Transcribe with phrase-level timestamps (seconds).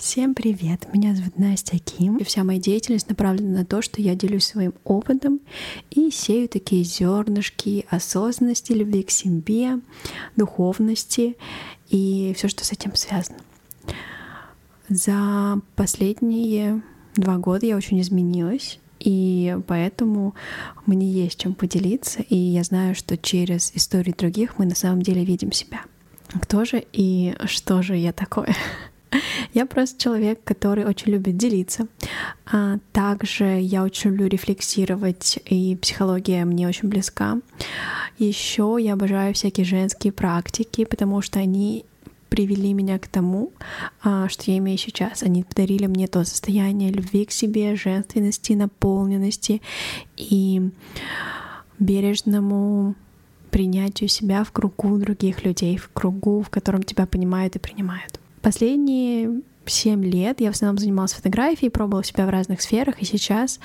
[0.00, 0.88] Всем привет!
[0.94, 4.72] Меня зовут Настя Ким, и вся моя деятельность направлена на то, что я делюсь своим
[4.82, 5.40] опытом
[5.90, 9.78] и сею такие зернышки осознанности, любви к себе,
[10.36, 11.36] духовности
[11.90, 13.40] и все, что с этим связано.
[14.88, 16.82] За последние
[17.14, 20.34] два года я очень изменилась, и поэтому
[20.86, 25.26] мне есть чем поделиться, и я знаю, что через истории других мы на самом деле
[25.26, 25.82] видим себя.
[26.40, 28.56] Кто же и что же я такое?
[29.54, 31.86] Я просто человек, который очень любит делиться.
[32.50, 37.38] А также я очень люблю рефлексировать, и психология мне очень близка.
[38.18, 41.84] Еще я обожаю всякие женские практики, потому что они
[42.28, 43.52] привели меня к тому,
[44.02, 45.22] а, что я имею сейчас.
[45.22, 49.60] Они подарили мне то состояние любви к себе, женственности, наполненности
[50.16, 50.70] и
[51.78, 52.94] бережному
[53.50, 58.20] принятию себя в кругу других людей, в кругу, в котором тебя понимают и принимают.
[58.42, 63.60] Последние семь лет я в основном занималась фотографией, пробовала себя в разных сферах, и сейчас,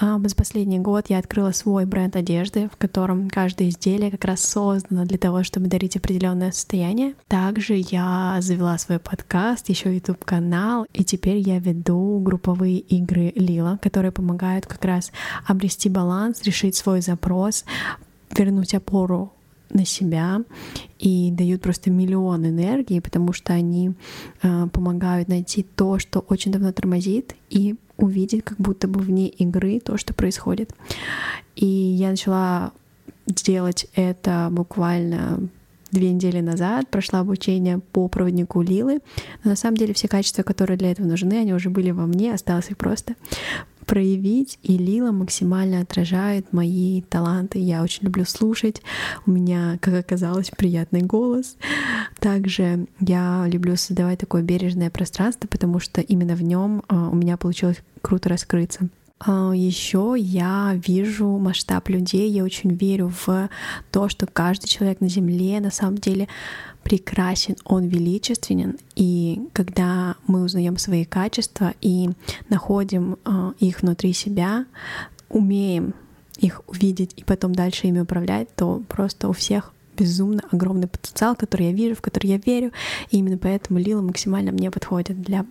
[0.00, 5.04] за последний год, я открыла свой бренд одежды, в котором каждое изделие как раз создано
[5.04, 7.14] для того, чтобы дарить определенное состояние.
[7.28, 13.78] Также я завела свой подкаст, еще YouTube канал, и теперь я веду групповые игры Лила,
[13.82, 15.12] которые помогают как раз
[15.46, 17.66] обрести баланс, решить свой запрос,
[18.30, 19.34] вернуть опору
[19.72, 20.42] на себя
[20.98, 23.92] и дают просто миллион энергии, потому что они
[24.42, 29.80] э, помогают найти то, что очень давно тормозит, и увидеть как будто бы вне игры
[29.80, 30.74] то, что происходит.
[31.56, 32.72] И я начала
[33.26, 35.48] делать это буквально
[35.92, 39.00] две недели назад, прошла обучение по проводнику Лилы.
[39.44, 42.32] Но на самом деле все качества, которые для этого нужны, они уже были во мне,
[42.32, 43.14] осталось их просто
[43.92, 47.58] проявить, и Лила максимально отражает мои таланты.
[47.58, 48.80] Я очень люблю слушать,
[49.26, 51.58] у меня, как оказалось, приятный голос.
[52.18, 57.36] Также я люблю создавать такое бережное пространство, потому что именно в нем а, у меня
[57.36, 58.88] получилось круто раскрыться.
[59.24, 63.48] А, Еще я вижу масштаб людей, я очень верю в
[63.90, 66.28] то, что каждый человек на Земле на самом деле
[66.82, 72.10] прекрасен, он величественен, и когда мы узнаем свои качества и
[72.48, 74.66] находим э, их внутри себя,
[75.28, 75.94] умеем
[76.38, 81.66] их увидеть и потом дальше ими управлять, то просто у всех безумно огромный потенциал, который
[81.66, 82.72] я вижу, в который я верю.
[83.10, 85.46] И именно поэтому Лила максимально мне подходит для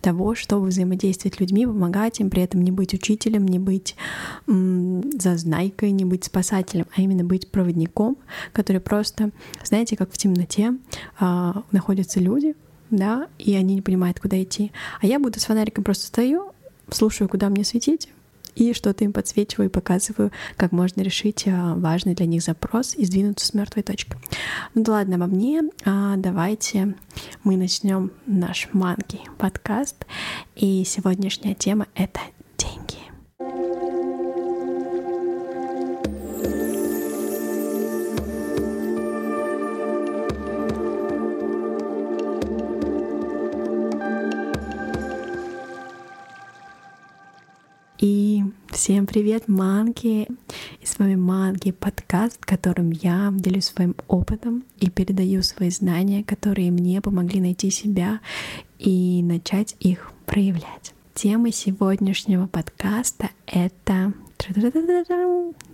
[0.00, 3.96] того, чтобы взаимодействовать с людьми, помогать им, при этом не быть учителем, не быть
[4.46, 8.16] м- зазнайкой, не быть спасателем, а именно быть проводником,
[8.52, 9.30] который просто,
[9.64, 10.74] знаете, как в темноте
[11.18, 12.54] а, находятся люди,
[12.90, 14.72] да, и они не понимают, куда идти.
[15.00, 16.52] А я буду с фонариком просто стою,
[16.90, 18.08] слушаю, куда мне светить,
[18.54, 23.04] и что-то им подсвечиваю и показываю, как можно решить а, важный для них запрос и
[23.04, 24.12] сдвинуться с мертвой точки.
[24.74, 26.94] Ну да ладно обо мне, а давайте
[27.44, 30.04] мы начнем наш манки подкаст.
[30.56, 32.20] И сегодняшняя тема— это
[32.58, 33.02] деньги.
[47.98, 48.41] И
[48.72, 50.26] всем привет, Манки!
[50.80, 56.24] И с вами Манки, подкаст, в котором я делюсь своим опытом и передаю свои знания,
[56.24, 58.20] которые мне помогли найти себя
[58.78, 60.94] и начать их проявлять.
[61.14, 64.14] Тема сегодняшнего подкаста— это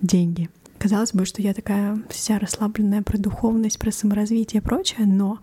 [0.02, 0.50] деньги.
[0.78, 5.38] Казалось бы, что я такая вся расслабленная про духовность, про саморазвитие и прочее, но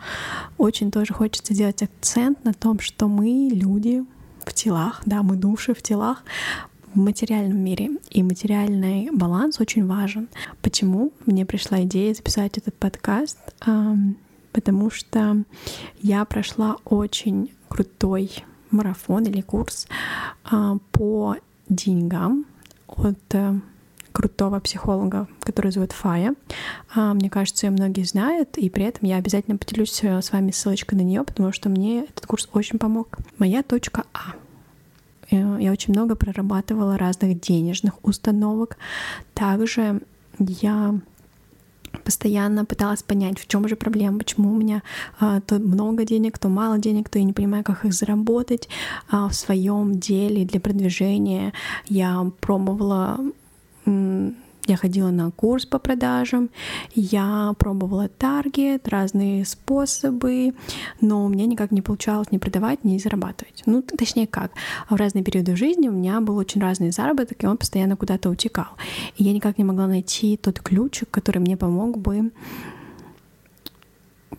[0.58, 4.04] очень тоже хочется сделать акцент на том, что мы люди
[4.46, 6.24] в телах, да, мы души в телах,
[6.96, 7.92] в материальном мире.
[8.10, 10.30] И материальный баланс очень важен.
[10.62, 13.38] Почему мне пришла идея записать этот подкаст?
[14.52, 15.44] Потому что
[16.02, 18.32] я прошла очень крутой
[18.72, 19.88] марафон или курс
[20.46, 21.36] а, по
[21.70, 22.46] деньгам
[22.88, 23.54] от э,
[24.12, 26.36] крутого психолога, который зовут Фая.
[26.94, 30.52] А, мне кажется, ее многие знают, и при этом я обязательно поделюсь э, с вами
[30.52, 33.18] ссылочкой на нее, потому что мне этот курс очень помог.
[33.38, 34.36] Моя точка А—
[35.30, 38.78] я очень много прорабатывала разных денежных установок.
[39.34, 40.02] Также
[40.40, 41.00] я
[42.04, 44.84] постоянно пыталась понять, в чем же проблема, почему у меня
[45.20, 48.70] а, то много денег, то мало денег, то я не понимаю, как их заработать
[49.10, 51.54] а, в своем деле для продвижения.
[51.88, 53.20] Я пробовала
[54.68, 56.50] я ходила на курс по продажам,
[56.94, 60.54] я пробовала таргет, разные способы,
[61.02, 63.64] но у меня никак не получалось ни продавать, ни зарабатывать.
[63.66, 64.52] Ну, точнее как.
[64.90, 68.70] В разные периоды жизни у меня был очень разный заработок, и он постоянно куда-то утекал.
[69.18, 72.32] И я никак не могла найти тот ключик, который мне помог бы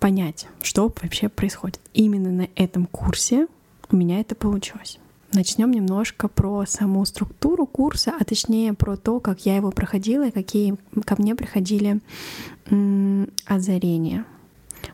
[0.00, 1.80] понять, что вообще происходит.
[1.94, 3.46] Именно на этом курсе
[3.90, 4.98] у меня это получилось.
[5.32, 10.30] Начнем немножко про саму структуру курса, а точнее про то, как я его проходила и
[10.30, 12.00] какие ко мне приходили
[13.46, 14.24] озарения.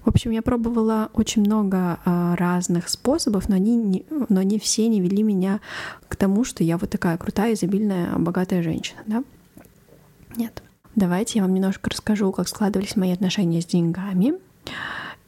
[0.04, 4.88] В общем, я пробовала очень много а, разных способов, но они, не, но они все
[4.88, 5.60] не вели меня
[6.08, 9.24] к тому, что я вот такая крутая, изобильная, богатая женщина, да?
[10.36, 10.62] Нет.
[10.94, 14.34] Давайте я вам немножко расскажу, как складывались мои отношения с деньгами.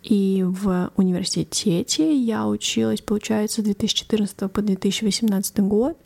[0.04, 5.96] И в университете я училась, получается, с 2014 по 2018 год.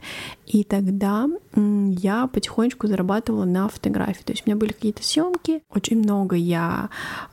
[0.46, 4.22] И тогда я потихонечку зарабатывала на фотографии.
[4.22, 5.62] То есть у меня были какие-то съемки.
[5.68, 6.90] Очень много я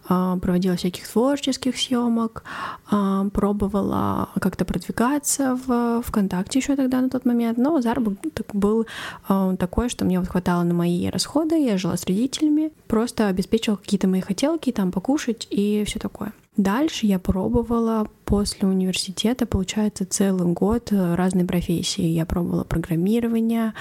[0.09, 2.43] э, проводила всяких творческих съемок,
[2.91, 7.59] э, пробовала как-то продвигаться в ВКонтакте еще тогда на тот момент.
[7.59, 8.87] Но заработок был
[9.29, 11.63] э, такой, что мне вот хватало на мои расходы.
[11.63, 16.33] Я жила с родителями, просто обеспечивала какие-то мои хотелки, там покушать и все такое.
[16.57, 22.05] Дальше я пробовала после университета, получается, целый год э, разные профессии.
[22.05, 23.73] Я пробовала программирование,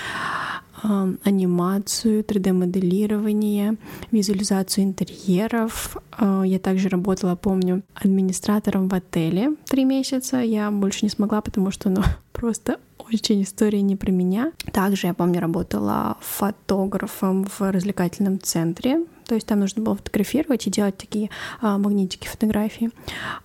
[0.82, 3.76] анимацию, 3D-моделирование,
[4.10, 5.96] визуализацию интерьеров.
[6.18, 10.38] Э, я также работала, помню, администратором в отеле три месяца.
[10.38, 12.02] Я больше не смогла, потому что ну,
[12.32, 12.78] просто
[13.12, 14.52] очень история не про меня.
[14.72, 20.70] Также я помню, работала фотографом в развлекательном центре то есть там нужно было фотографировать и
[20.70, 21.30] делать такие
[21.60, 22.90] а, магнитики фотографии.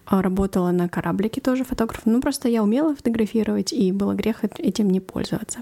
[0.06, 2.14] А, работала на кораблике тоже фотографом.
[2.14, 5.62] Ну, просто я умела фотографировать, и было грех этим не пользоваться.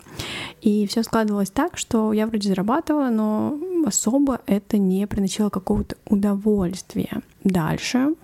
[0.61, 7.21] И все складывалось так, что я вроде зарабатывала, но особо это не приносило какого-то удовольствия.
[7.43, 8.15] Дальше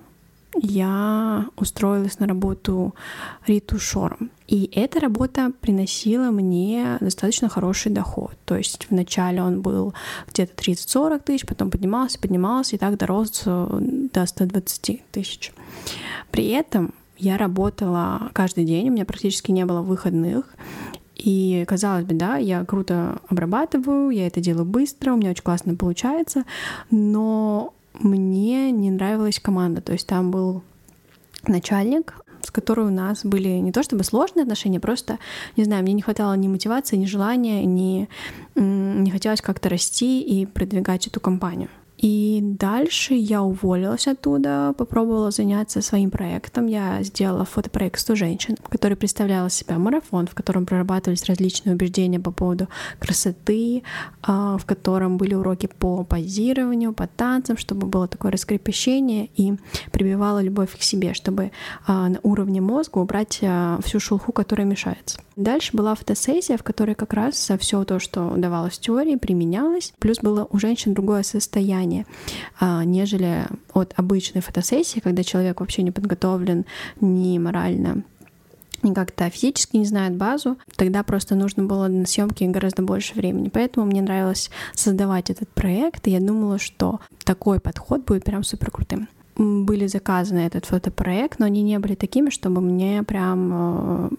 [0.56, 2.94] я устроилась на работу
[3.46, 4.32] ретушером.
[4.48, 8.34] И эта работа приносила мне достаточно хороший доход.
[8.46, 9.94] То есть вначале он был
[10.28, 13.78] где-то 30-40 тысяч, потом поднимался, поднимался, и так дорос э,
[14.14, 15.54] до 120 тысяч.
[16.32, 20.56] При этом я работала каждый день, у меня практически не было выходных.
[21.16, 25.76] И казалось бы, да, я круто обрабатываю, я это делаю быстро, у меня очень классно
[25.76, 26.44] получается,
[26.90, 29.82] но мне не нравилась команда.
[29.82, 30.64] То есть там был
[31.48, 32.16] начальник,
[32.54, 35.20] которой у нас были не то чтобы сложные отношения, просто,
[35.58, 38.08] не знаю, мне не хватало ни мотивации, ни желания, ни
[38.56, 41.70] не хотелось как-то расти и продвигать эту компанию.
[42.04, 46.66] И дальше я уволилась оттуда, попробовала заняться своим проектом.
[46.66, 52.20] Я сделала фотопроект 100 женщин, который представлял из себя марафон, в котором прорабатывались различные убеждения
[52.20, 52.68] по поводу
[53.00, 53.84] красоты,
[54.22, 59.54] а, в котором были уроки по позированию, по танцам, чтобы было такое раскрепощение и
[59.94, 61.52] прибивало любовь к себе, чтобы
[61.88, 65.22] а, на уровне мозга убрать а, всю шелуху, которая мешается.
[65.36, 69.94] Дальше была фотосессия, в которой как раз все то, что давалось в теории, применялось.
[70.00, 71.93] Плюс было у женщин другое состояние,
[72.60, 76.66] а, нежели от обычной фотосессии, когда человек вообще не подготовлен
[77.00, 78.04] ни морально,
[78.84, 83.50] ни как-то физически не знает базу, тогда просто нужно было на съемки гораздо больше времени.
[83.50, 88.72] Поэтому мне нравилось создавать этот проект, и я думала, что такой подход будет прям супер
[88.72, 94.10] крутым были заказаны этот фотопроект, но они не были такими, чтобы мне прям э,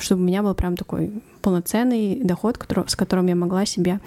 [0.00, 4.00] чтобы у меня был прям такой полноценный доход, который, с которым я могла себе,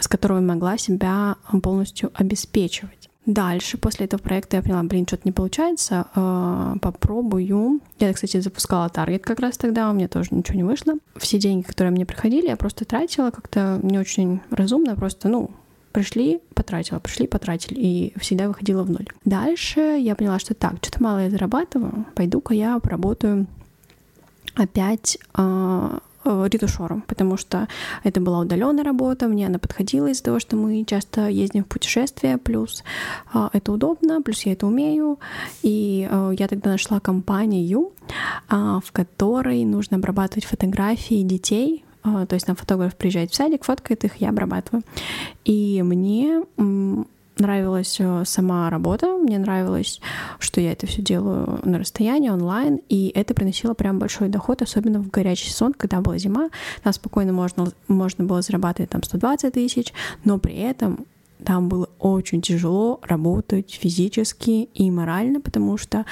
[0.00, 3.08] с которого я могла себя полностью обеспечивать.
[3.28, 7.80] Дальше, после этого проекта я поняла, блин, что-то не получается, э, попробую.
[7.98, 10.94] Я, кстати, запускала таргет как раз тогда, у меня тоже ничего не вышло.
[11.16, 15.50] Все деньги, которые мне приходили, я просто тратила как-то не очень разумно, просто, ну,
[15.92, 19.08] пришли, потратила, пришли, потратили, и всегда выходила в ноль.
[19.26, 23.46] Дальше я поняла, что так, что-то мало я зарабатываю, пойду-ка я поработаю
[24.58, 27.68] опять э, ретушером, потому что
[28.04, 32.38] это была удаленная работа, мне она подходила из-за того, что мы часто ездим в путешествия,
[32.38, 32.84] плюс
[33.34, 35.18] э, это удобно, плюс я это умею,
[35.62, 37.92] и э, я тогда нашла компанию,
[38.50, 44.04] э, в которой нужно обрабатывать фотографии детей, то есть там фотограф приезжает в садик, фоткает
[44.04, 44.82] их, я обрабатываю.
[45.44, 46.42] И мне
[47.40, 50.00] нравилась э, сама работа, мне нравилось,
[50.38, 55.00] что я это все делаю на расстоянии, онлайн, и это приносило прям большой доход, особенно
[55.00, 56.50] в горячий сон, когда была зима,
[56.82, 59.92] там спокойно можно, можно было зарабатывать там 120 тысяч,
[60.24, 61.06] но при этом
[61.44, 66.04] там было очень тяжело работать физически и морально, потому что,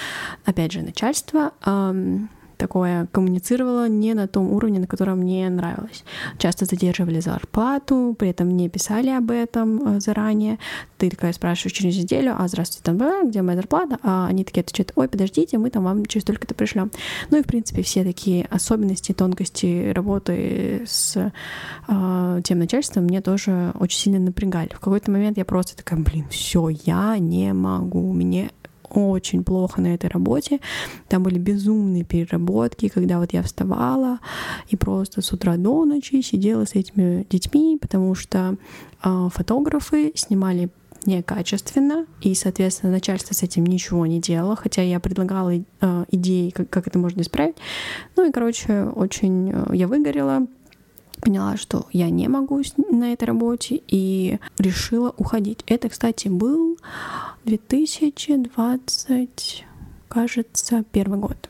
[0.45, 6.05] опять же, начальство эм, такое коммуницировала не на том уровне, на котором мне нравилось.
[6.39, 10.59] Часто задерживали зарплату, при этом не писали об этом э, заранее.
[10.99, 13.99] Ты такая спрашиваешь через неделю, а здравствуйте, там, где моя зарплата?
[14.03, 16.91] А они такие отвечают, ой, подождите, мы там вам через только-то пришлем.
[17.31, 21.33] Ну и, в принципе, все такие особенности, тонкости работы с
[21.89, 24.71] э, тем начальством мне тоже очень сильно напрягали.
[24.75, 28.51] В какой-то момент я просто такая, блин, все, я не могу, мне
[28.97, 30.61] очень плохо на этой работе.
[31.09, 34.19] Там были безумные переработки, когда вот я вставала
[34.69, 38.57] и просто с утра до ночи сидела с этими детьми, потому что
[39.03, 40.71] э, фотографы снимали
[41.07, 46.69] некачественно, и, соответственно, начальство с этим ничего не делало, хотя я предлагала э, идеи, как,
[46.69, 47.57] как это можно исправить.
[48.17, 50.47] Ну и, короче, очень э, я выгорела,
[51.21, 55.63] поняла, что я не могу на этой работе и решила уходить.
[55.67, 56.79] Это, кстати, был
[57.45, 59.65] 2020,
[60.09, 61.49] кажется, первый год.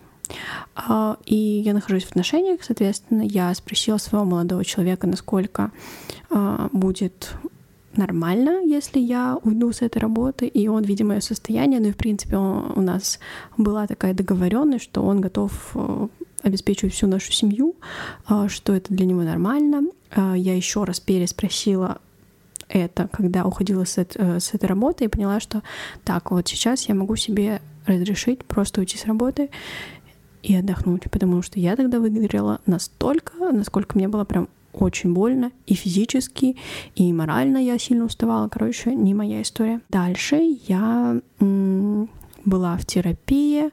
[0.74, 5.70] А, и я нахожусь в отношениях, соответственно, я спросила своего молодого человека, насколько
[6.30, 7.34] а, будет
[7.96, 11.96] нормально, если я уйду с этой работы, и он, видимо, мое состояние, ну и, в
[11.96, 13.18] принципе, он, у нас
[13.56, 16.08] была такая договоренность, что он готов э,
[16.42, 17.76] обеспечивать всю нашу семью,
[18.28, 19.84] э, что это для него нормально.
[20.10, 21.98] Э, я еще раз переспросила
[22.68, 25.62] это, когда уходила с, это, с этой работы, и поняла, что
[26.04, 29.50] так, вот сейчас я могу себе разрешить просто уйти с работы
[30.42, 35.74] и отдохнуть, потому что я тогда выгорела настолько, насколько мне было прям очень больно и
[35.74, 36.56] физически,
[36.94, 38.48] и морально я сильно уставала.
[38.48, 39.80] Короче, не моя история.
[39.88, 41.20] Дальше я
[42.44, 43.70] была в терапии,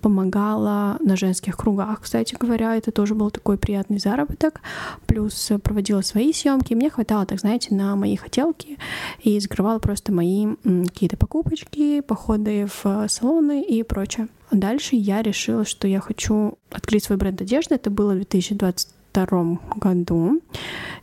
[0.00, 4.60] помогала на женских кругах, кстати говоря, это тоже был такой приятный заработок,
[5.06, 8.78] плюс проводила свои съемки, мне хватало, так знаете, на мои хотелки
[9.24, 14.28] и закрывала просто мои какие-то покупочки, походы в салоны и прочее.
[14.52, 18.88] Дальше я решила, что я хочу открыть свой бренд одежды, это было в 2020
[19.24, 20.40] 2022 году.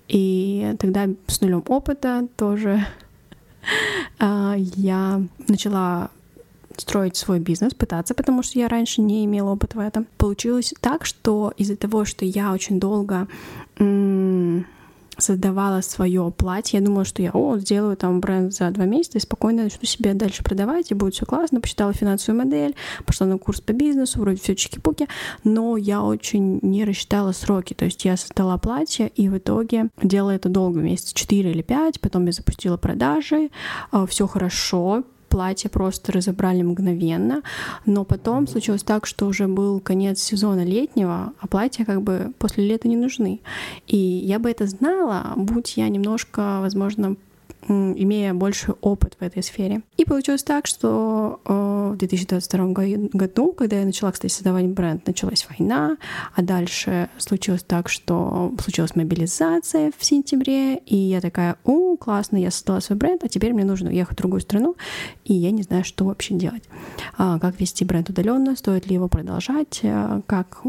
[0.08, 2.86] И тогда с нулем опыта тоже
[4.20, 6.10] а, я начала
[6.77, 10.08] строить свой бизнес, пытаться, потому что я раньше не имела опыта в этом.
[10.17, 13.27] Получилось так, что из-за того, что я очень долго
[15.17, 16.79] создавала свое платье.
[16.79, 20.13] Я думала, что я, о, сделаю там бренд за два месяца и спокойно начну себе
[20.13, 21.62] дальше продавать, и будет все классно.
[21.62, 25.08] Посчитала финансовую модель, пошла на курс по бизнесу, вроде все чики-пуки,
[25.43, 27.74] но я очень не рассчитала сроки.
[27.74, 32.00] То есть я создала платье, и в итоге делала это долго, месяца 4 или 5,
[32.01, 33.50] потом я запустила продажи,
[33.91, 35.03] а, все хорошо,
[35.34, 37.42] платье просто разобрали мгновенно,
[37.88, 42.68] но потом случилось так, что уже был конец сезона летнего, а платья как бы после
[42.68, 43.40] лета не нужны.
[43.88, 47.16] И я бы это знала, будь я немножко, возможно,
[47.67, 49.82] имея больше опыт в этой сфере.
[49.98, 52.65] И получилось так, что э, в 2022
[53.13, 55.98] году, когда я начала, кстати, создавать бренд, началась война,
[56.36, 62.51] а дальше случилось так, что случилась мобилизация в сентябре, и я такая, о, классно, я
[62.51, 64.75] создала свой бренд, а теперь мне нужно уехать в другую страну,
[65.24, 66.63] и я не знаю, что вообще делать.
[67.17, 70.62] А, как вести бренд удаленно, стоит ли его продолжать, а, как,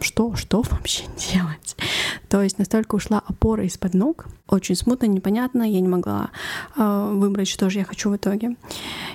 [0.00, 1.76] что, что вообще делать.
[2.30, 6.30] То есть настолько ушла опора из-под ног, очень смутно, непонятно, я не могла
[6.76, 8.54] э, выбрать, что же я хочу в итоге.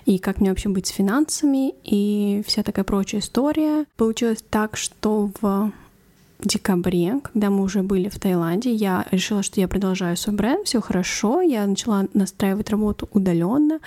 [0.05, 3.85] И как мне вообще быть с финансами, и вся такая прочая история.
[3.95, 5.71] Получилось так, что в
[6.39, 10.81] декабре, когда мы уже были в Таиланде, я решила, что я продолжаю свой бренд, все
[10.81, 13.79] хорошо, я начала настраивать работу удаленно,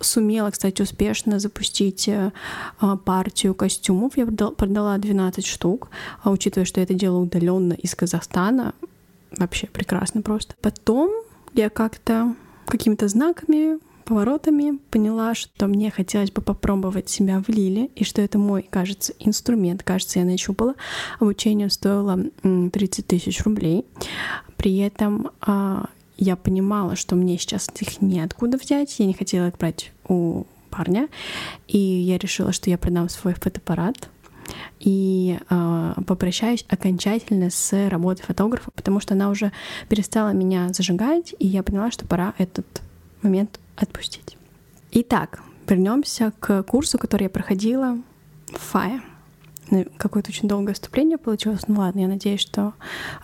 [0.00, 2.32] сумела, кстати, успешно запустить э,
[3.04, 5.88] партию костюмов, я продала 12 штук,
[6.22, 8.74] а учитывая, что я это делала удаленно из Казахстана,
[9.38, 10.54] вообще прекрасно просто.
[10.60, 11.10] Потом
[11.54, 12.34] я как-то
[12.66, 18.38] какими-то знаками поворотами поняла, что мне хотелось бы попробовать себя в Лиле, и что это
[18.38, 19.82] мой, кажется, инструмент.
[19.82, 20.74] Кажется, я нащупала.
[21.20, 23.84] Обучение стоило 30 тысяч рублей.
[24.56, 28.98] При этом а, я понимала, что мне сейчас их неоткуда взять.
[28.98, 31.08] Я не хотела их брать у парня.
[31.66, 34.08] И я решила, что я продам свой фотоаппарат
[34.80, 39.52] и э, попрощаюсь окончательно с работой фотографа, потому что она уже
[39.88, 42.66] перестала меня зажигать, и я поняла, что пора этот
[43.22, 44.36] момент отпустить.
[44.92, 47.98] Итак, вернемся к курсу, который я проходила
[48.48, 49.00] в ФАе.
[49.70, 51.62] Ну, какое-то очень долгое вступление получилось.
[51.68, 52.74] Ну ладно, я надеюсь, что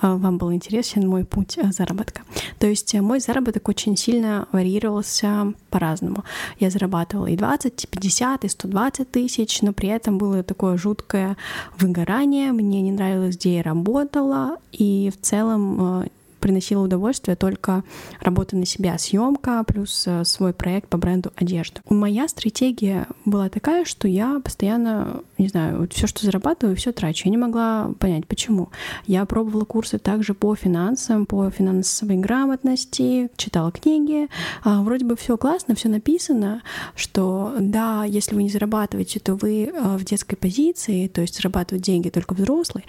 [0.01, 2.23] э, вам был интересен мой путь э, заработка.
[2.59, 6.25] То есть э, мой заработок очень сильно варьировался по-разному.
[6.59, 11.37] Я зарабатывала и 20, и 50, и 120 тысяч, но при этом было такое жуткое
[11.79, 12.53] выгорание.
[12.53, 16.09] Мне не нравилось, где я работала, и в целом
[16.41, 17.85] приносила удовольствие только
[18.21, 21.81] работа на себя, съемка плюс э, свой проект по бренду одежды.
[21.89, 27.27] Моя стратегия была такая, что я постоянно, не знаю, все, что зарабатываю, все трачу.
[27.27, 28.71] Я не могла понять, почему.
[29.07, 34.29] Я пробовала курсы также по финансам, по финансовой грамотности, читала книги.
[34.65, 36.63] А, вроде бы все классно, все написано,
[36.95, 41.85] что да, если вы не зарабатываете, то вы э, в детской позиции, то есть зарабатывают
[41.85, 42.85] деньги только взрослые.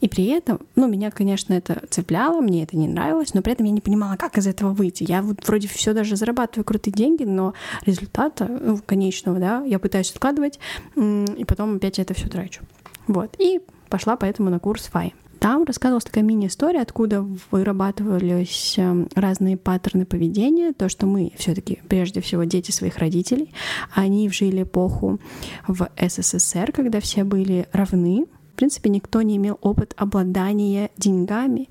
[0.00, 3.66] И при этом, ну, меня, конечно, это цепляло, мне это не нравилось, но при этом
[3.66, 5.04] я не понимала, как из этого выйти.
[5.06, 10.10] Я вот вроде все даже зарабатываю крутые деньги, но результата ну, конечного, да, я пытаюсь
[10.10, 10.58] откладывать,
[10.96, 12.62] и потом опять это все трачу.
[13.06, 13.34] Вот.
[13.38, 15.12] И пошла поэтому на курс ФАИ.
[15.44, 21.82] Там рассказывалась такая мини-история, откуда вырабатывались эм, разные паттерны поведения, то, что мы все таки
[21.86, 23.52] прежде всего дети своих родителей,
[23.94, 25.20] они жили эпоху
[25.68, 28.24] в СССР, когда все были равны,
[28.54, 31.68] в принципе, никто не имел опыт обладания деньгами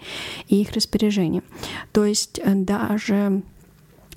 [0.50, 1.42] и их распоряжения.
[1.94, 3.42] То есть э, даже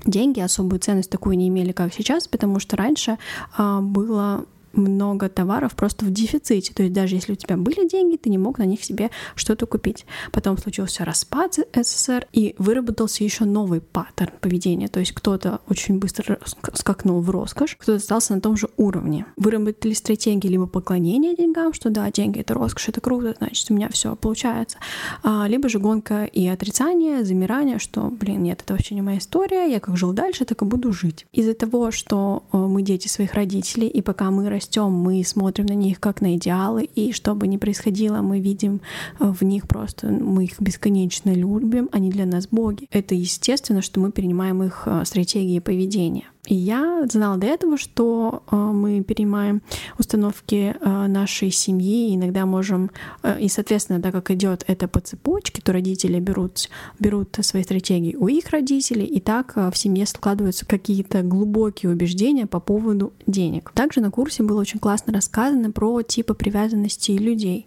[0.05, 3.19] деньги особую ценность такую не имели, как сейчас, потому что раньше
[3.57, 4.47] а, было
[4.77, 6.73] много товаров просто в дефиците.
[6.75, 9.67] То есть даже если у тебя были деньги, ты не мог на них себе что-то
[9.67, 10.07] купить.
[10.33, 14.89] Потом случился распад СССР, и выработался еще новый паттерн поведения.
[14.89, 16.39] То есть кто-то очень быстро
[16.75, 19.27] скакнул в роскошь, кто-то остался на том же уровне.
[19.37, 23.89] Выработали стратегии либо поклонения деньгам, что да, деньги— это роскошь, это круто, значит, у меня
[23.89, 24.79] все получается.
[25.23, 29.71] А, либо же гонка и отрицание, замирание, что, блин, нет, это вообще не моя история,
[29.71, 31.27] я как жил дальше, так и буду жить.
[31.33, 35.67] Из-за того, что э, мы дети своих родителей, и пока мы растем растем, мы смотрим
[35.67, 38.81] на них как на идеалы, и что бы ни происходило, мы видим
[39.21, 42.89] э, в них просто, мы их бесконечно любим, они для нас боги.
[42.91, 46.25] Это естественно, что мы перенимаем их э, стратегии поведения.
[46.47, 49.63] И я знала до этого, что э, мы перенимаем
[49.99, 52.91] установки э, нашей семьи, иногда можем,
[53.23, 58.15] э, и, соответственно, так как идет это по цепочке, то родители берут, берут свои стратегии
[58.15, 63.73] у их родителей, и так в семье складываются какие-то глубокие убеждения по поводу денег.
[63.75, 67.67] Также на курсе было очень классно рассказано про типы привязанности людей.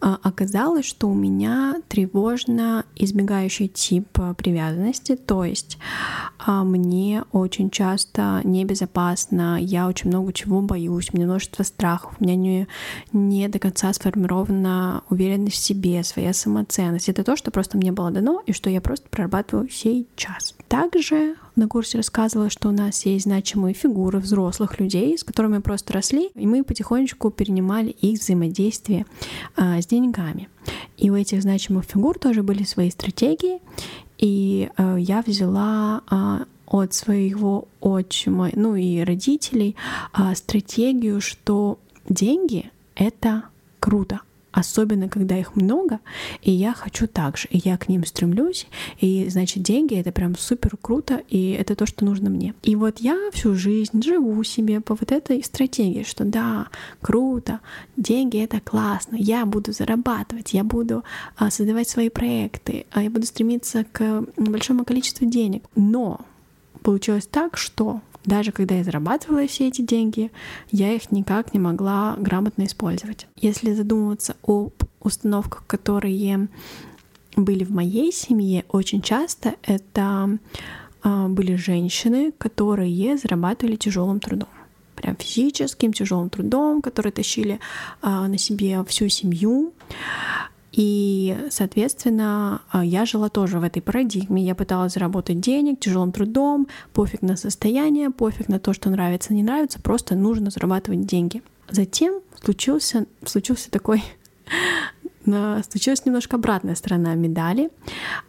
[0.00, 5.78] Э, оказалось, что у меня тревожно избегающий тип привязанности, то есть
[6.44, 12.14] э, мне очень часто это небезопасно, я очень много чего боюсь, у меня множество страхов,
[12.18, 12.68] у меня не,
[13.12, 17.10] не до конца сформирована уверенность в себе, своя самоценность.
[17.10, 20.54] Это то, что просто мне было дано и что я просто прорабатываю сейчас.
[20.68, 25.60] Также на курсе рассказывала, что у нас есть значимые фигуры взрослых людей, с которыми мы
[25.60, 29.04] просто росли, и мы потихонечку перенимали их взаимодействие
[29.56, 30.48] а, с деньгами.
[30.96, 33.60] И у этих значимых фигур тоже были свои стратегии,
[34.18, 39.76] и а, я взяла а, от своего отчима, ну и родителей,
[40.12, 43.44] а, стратегию, что деньги— это
[43.80, 44.20] круто,
[44.52, 46.00] особенно когда их много,
[46.42, 48.66] и я хочу так же, и я к ним стремлюсь,
[48.98, 52.54] и значит деньги это прям супер круто, и это то, что нужно мне.
[52.62, 56.68] И вот я всю жизнь живу себе по вот этой стратегии, что да,
[57.00, 57.60] круто,
[57.96, 61.04] деньги это классно, я буду зарабатывать, я буду
[61.36, 66.20] а, создавать свои проекты, а я буду стремиться к большому количеству денег, но
[66.86, 70.30] получилось так, что даже когда я зарабатывала все эти деньги,
[70.70, 73.26] я их никак не могла грамотно использовать.
[73.34, 76.46] Если задумываться об установках, которые
[77.34, 80.38] были в моей семье, очень часто это
[81.02, 84.48] а, были женщины, которые зарабатывали тяжелым трудом
[84.94, 87.60] прям физическим тяжелым трудом, которые тащили
[88.00, 89.74] а, на себе всю семью.
[90.76, 94.44] И, соответственно, а, я жила тоже в этой парадигме.
[94.44, 99.42] Я пыталась заработать денег тяжелым трудом, пофиг на состояние, пофиг на то, что нравится, не
[99.42, 101.42] нравится, просто нужно зарабатывать деньги.
[101.70, 104.04] Затем случился, случился такой
[105.24, 107.70] случилась немножко обратная сторона медали,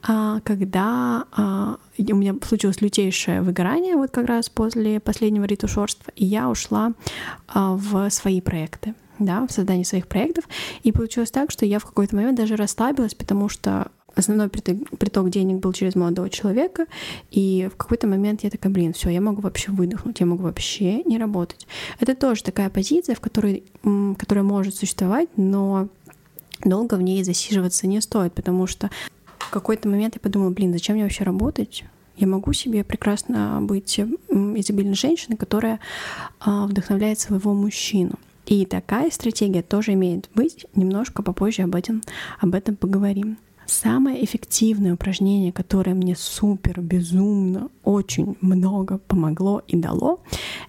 [0.07, 6.23] а, когда а, у меня случилось лютейшее выгорание вот как раз после последнего ретушерства, и
[6.23, 6.93] я ушла
[7.53, 10.47] в свои проекты да, в создании своих проектов.
[10.83, 15.57] И получилось так, что я в какой-то момент даже расслабилась, потому что основной приток, денег
[15.57, 16.87] был через молодого человека,
[17.31, 21.03] и в какой-то момент я такая, блин, все, я могу вообще выдохнуть, я могу вообще
[21.03, 21.67] не работать.
[21.99, 23.63] Это тоже такая позиция, в которой,
[24.17, 25.89] которая может существовать, но
[26.63, 28.89] долго в ней засиживаться не стоит, потому что
[29.37, 31.85] в какой-то момент я подумала, блин, зачем мне вообще работать?
[32.17, 35.79] Я могу себе прекрасно быть изобильной женщиной, которая
[36.39, 38.17] а, вдохновляет своего мужчину.
[38.47, 40.65] И такая стратегия тоже имеет быть.
[40.73, 42.01] Немножко попозже об этом,
[42.39, 43.37] об этом поговорим.
[43.65, 50.21] Самое эффективное упражнение, которое мне супер, безумно, очень много помогло и дало,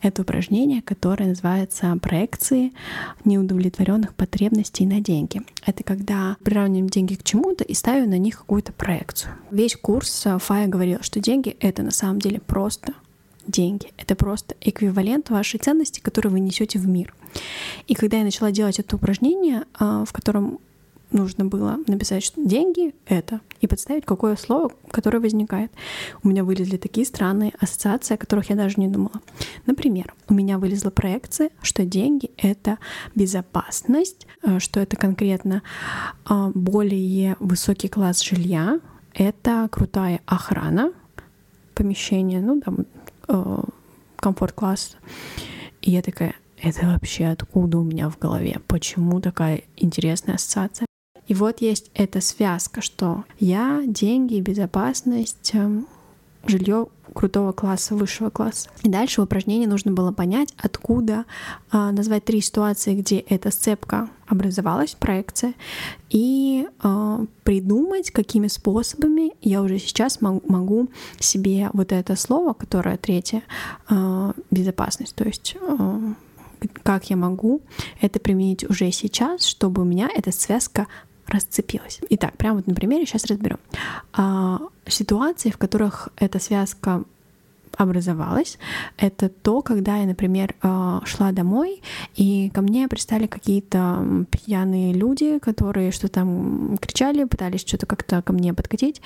[0.02, 2.72] это упражнение, которое называется проекции
[3.24, 5.42] неудовлетворенных потребностей на деньги.
[5.64, 9.34] Это когда приравниваем деньги к чему-то и ставим на них какую-то проекцию.
[9.52, 12.94] Весь курс Фая говорил, что деньги— это на самом деле просто
[13.46, 13.92] деньги.
[13.96, 17.14] Это просто эквивалент вашей ценности, которую вы несете в мир.
[17.86, 20.60] И когда я начала делать это упражнение, а, в котором
[21.10, 25.72] нужно было написать, что деньги— это, и подставить какое слово, которое возникает.
[26.22, 29.20] У меня вылезли такие странные ассоциации, о которых я даже не думала.
[29.66, 32.78] Например, у меня вылезла проекция, что деньги— это
[33.14, 35.62] безопасность, э, что это конкретно
[36.24, 38.80] а, более высокий класс жилья,
[39.14, 40.92] это крутая охрана
[41.74, 42.86] помещения, ну, там,
[44.16, 44.96] комфорт-класс.
[45.82, 48.60] И я такая, это вообще откуда у меня в голове?
[48.66, 50.86] Почему такая интересная ассоциация?
[51.26, 55.86] И вот есть эта связка, что я, деньги, безопасность, эм,
[56.46, 58.70] жилье крутого класса, высшего класса.
[58.82, 61.24] И дальше в упражнении нужно было понять, откуда
[61.72, 65.54] э, назвать три ситуации, где эта сцепка образовалась, проекция,
[66.10, 73.42] и э, придумать, какими способами я уже сейчас могу себе вот это слово, которое третье,
[73.90, 76.14] э, безопасность, то есть э,
[76.82, 77.60] как я могу
[78.00, 80.86] это применить уже сейчас, чтобы у меня эта связка
[81.26, 82.00] расцепилась.
[82.10, 83.58] Итак, прямо вот на примере сейчас разберем.
[84.12, 87.04] А, ситуации, в которых эта связка
[87.76, 88.58] образовалась,
[88.96, 91.82] это то, когда я, например, а, шла домой,
[92.16, 98.32] и ко мне пристали какие-то пьяные люди, которые что-то там кричали, пытались что-то как-то ко
[98.32, 99.00] мне подкатить.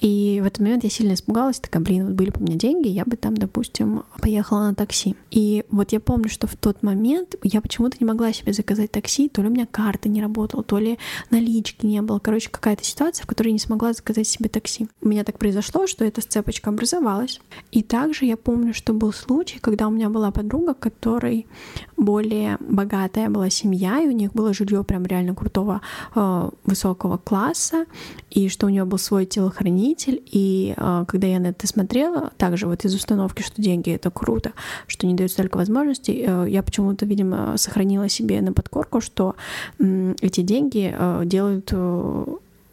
[0.00, 2.88] И в этот момент я сильно испугалась, такая, блин, вот были бы у меня деньги,
[2.88, 5.14] я бы там, допустим, поехала на такси.
[5.30, 9.28] И вот я помню, что в тот момент я почему-то не могла себе заказать такси,
[9.28, 12.18] то ли у меня карта не работала, то ли налички не было.
[12.18, 14.88] Короче, какая-то ситуация, в которой я не смогла заказать себе такси.
[15.02, 17.40] У меня так произошло, что эта сцепочка образовалась.
[17.70, 21.46] И также я помню, что был случай, когда у меня была подруга, которой
[21.98, 25.82] более богатая была семья, и у них было жилье прям реально крутого
[26.14, 27.84] э, высокого класса,
[28.30, 29.89] и что у нее был свой телохранитель.
[29.98, 34.52] И э, когда я на это смотрела, также вот из установки, что деньги это круто,
[34.86, 39.36] что не дают столько возможностей, э, я почему-то, видимо, сохранила себе на подкорку, что
[39.78, 42.26] э, эти деньги э, делают э,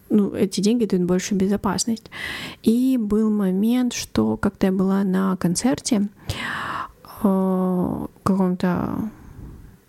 [0.09, 2.09] ну, эти деньги дают большую безопасность.
[2.63, 6.07] И был момент, что когда я была на концерте
[7.23, 9.09] э, каком-то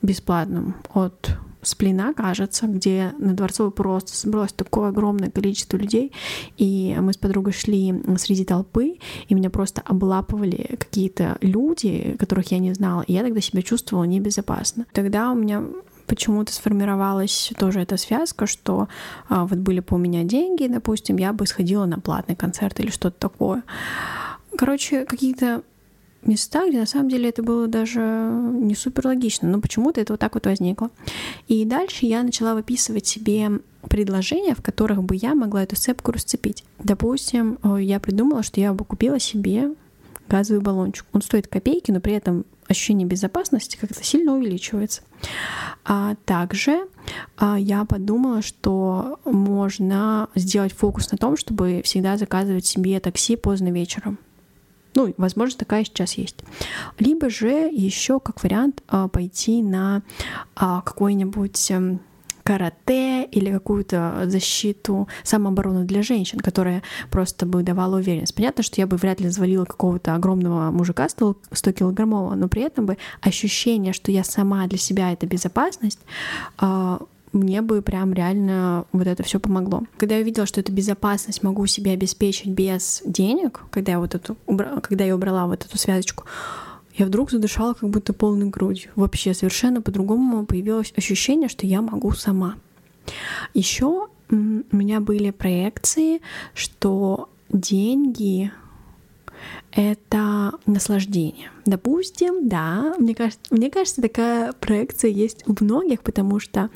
[0.03, 6.13] бесплатном от Сплина, кажется, где на Дворцовой просто собралось такое огромное количество людей,
[6.57, 12.59] и мы с подругой шли среди толпы, и меня просто облапывали какие-то люди, которых я
[12.59, 14.87] не знала, и я тогда себя чувствовала небезопасно.
[14.93, 15.65] Тогда у меня
[16.07, 18.89] почему-то сформировалась тоже эта связка, что
[19.29, 22.91] а, вот были бы у меня деньги, допустим, я бы сходила на платный концерт или
[22.91, 23.63] что-то такое.
[24.57, 25.63] Короче, какие-то
[26.23, 30.21] места, где на самом деле это было даже не супер логично, но почему-то это вот
[30.21, 30.91] так вот возникло.
[31.47, 36.65] И дальше я начала выписывать себе предложения, в которых бы я могла эту цепку расцепить.
[36.79, 39.71] Допустим, э, я придумала, что я бы купила себе
[40.29, 41.07] газовый баллончик.
[41.13, 45.03] Он стоит копейки, но при этом ощущение безопасности как-то сильно увеличивается.
[45.85, 46.87] А также
[47.37, 53.71] а, я подумала, что можно сделать фокус на том, чтобы всегда заказывать себе такси поздно
[53.71, 54.19] вечером.
[54.95, 56.37] Ну, возможно, такая сейчас есть.
[56.99, 60.03] Либо же еще как вариант а, пойти на
[60.57, 62.01] а, какой-нибудь эм,
[62.49, 68.35] карате или какую-то защиту, самооборону для женщин, которая просто бы давала уверенность.
[68.35, 72.97] Понятно, что я бы вряд ли завалила какого-то огромного мужика 100-килограммового, но при этом бы
[73.21, 76.01] ощущение, что я сама для себя это безопасность,
[76.57, 77.01] а,
[77.33, 79.83] мне бы прям реально вот это все помогло.
[79.97, 84.37] Когда я увидела, что эту безопасность могу себе обеспечить без денег, когда я вот эту,
[84.47, 84.81] убра...
[84.81, 86.25] когда я убрала вот эту связочку,
[86.97, 88.91] я вдруг задышала как будто полной грудью.
[88.97, 92.57] Вообще совершенно по-другому появилось ощущение, что я могу сама.
[93.55, 96.21] Еще у меня были проекции,
[96.55, 98.53] что деньги
[99.73, 101.51] это наслаждение.
[101.67, 106.71] Допустим, да, мне кажется, мне кажется, такая проекция есть у многих, потому что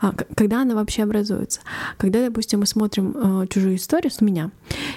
[0.00, 1.60] а, когда она вообще образуется,
[1.96, 4.50] когда, допустим, мы смотрим а, чужие истории с меня,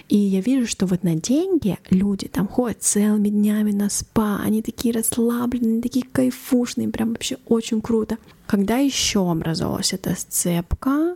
[0.10, 4.62] и я вижу, что вот на деньги люди там ходят целыми днями на спа, они
[4.62, 8.18] такие расслабленные, такие кайфушные, прям вообще очень круто.
[8.46, 11.16] Когда еще образовалась эта сцепка?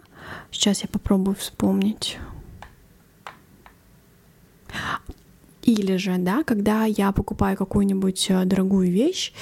[0.51, 2.17] Сейчас я попробую вспомнить.
[5.65, 9.33] Или же, да, когда я покупаю какую-нибудь э, дорогую вещь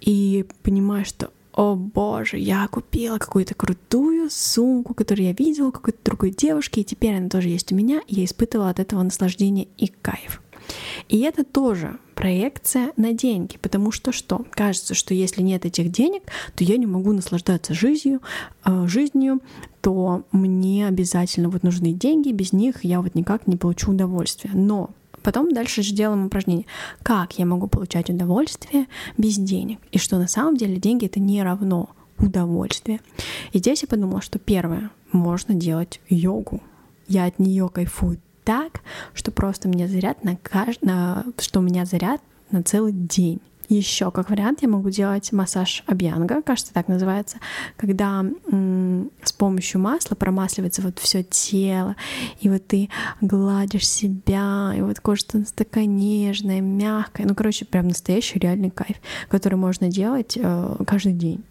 [0.00, 5.98] и понимаю, что о боже, я купила какую-то крутую сумку, которую я видела у какой-то
[6.02, 9.68] другой девушки, и теперь она тоже есть у меня, и я испытывала от этого наслаждение
[9.76, 10.40] и кайф.
[11.10, 14.46] И это тоже проекция на деньги, потому что что?
[14.52, 16.22] Кажется, что если нет этих денег,
[16.54, 18.22] то я не могу наслаждаться жизнью,
[18.64, 19.40] э, жизнью,
[19.82, 24.52] то мне обязательно вот нужны деньги, без них я вот никак не получу удовольствия.
[24.54, 24.90] Но
[25.22, 26.66] Потом дальше же делаем упражнение.
[27.02, 29.78] Как я могу получать удовольствие без денег?
[29.90, 33.00] И что на самом деле деньги это не равно удовольствие.
[33.52, 36.62] И здесь я подумала, что первое, можно делать йогу.
[37.08, 38.80] Я от нее кайфую так,
[39.14, 40.82] что просто мне заряд на, кажд...
[40.82, 41.24] на...
[41.38, 43.40] что у меня заряд на целый день.
[43.72, 47.38] Еще как вариант я могу делать массаж абьянга, кажется, так называется,
[47.78, 51.96] когда с помощью масла промасливается вот все тело,
[52.40, 52.90] и вот ты
[53.22, 55.24] гладишь себя, и вот кожа
[55.56, 57.26] такая нежная, мягкая.
[57.26, 58.98] Ну, короче, прям настоящий реальный кайф,
[59.30, 61.42] который можно делать э, каждый день.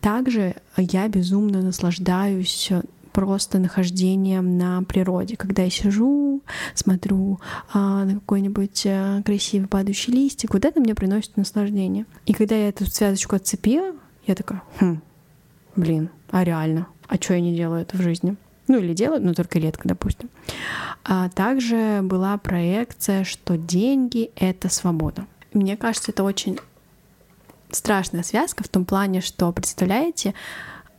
[0.00, 2.70] Также я безумно наслаждаюсь
[3.18, 6.40] просто нахождением на природе, когда я сижу,
[6.74, 7.40] смотрю
[7.72, 12.06] а, на какой-нибудь а, красивый падающий листик, вот это мне приносит наслаждение.
[12.26, 13.96] И когда я эту связочку отцепила,
[14.28, 15.02] я такая, хм,
[15.74, 18.36] блин, а реально, а что я не делаю это в жизни?
[18.68, 20.30] Ну или делаю, но только редко, допустим.
[21.02, 25.26] А также была проекция, что деньги— это свобода.
[25.52, 26.60] Мне кажется, это очень
[27.72, 30.34] страшная связка в том плане, что, представляете,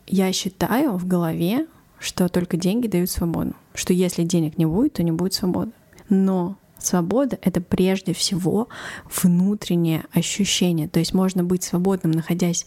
[0.05, 1.67] я считаю в голове,
[1.99, 5.71] что только деньги дают свободу, что если денег не будет, то не будет свободы.
[6.09, 8.67] Но свобода— это прежде всего
[9.21, 10.87] внутреннее ощущение.
[10.87, 12.65] То есть можно быть свободным, находясь,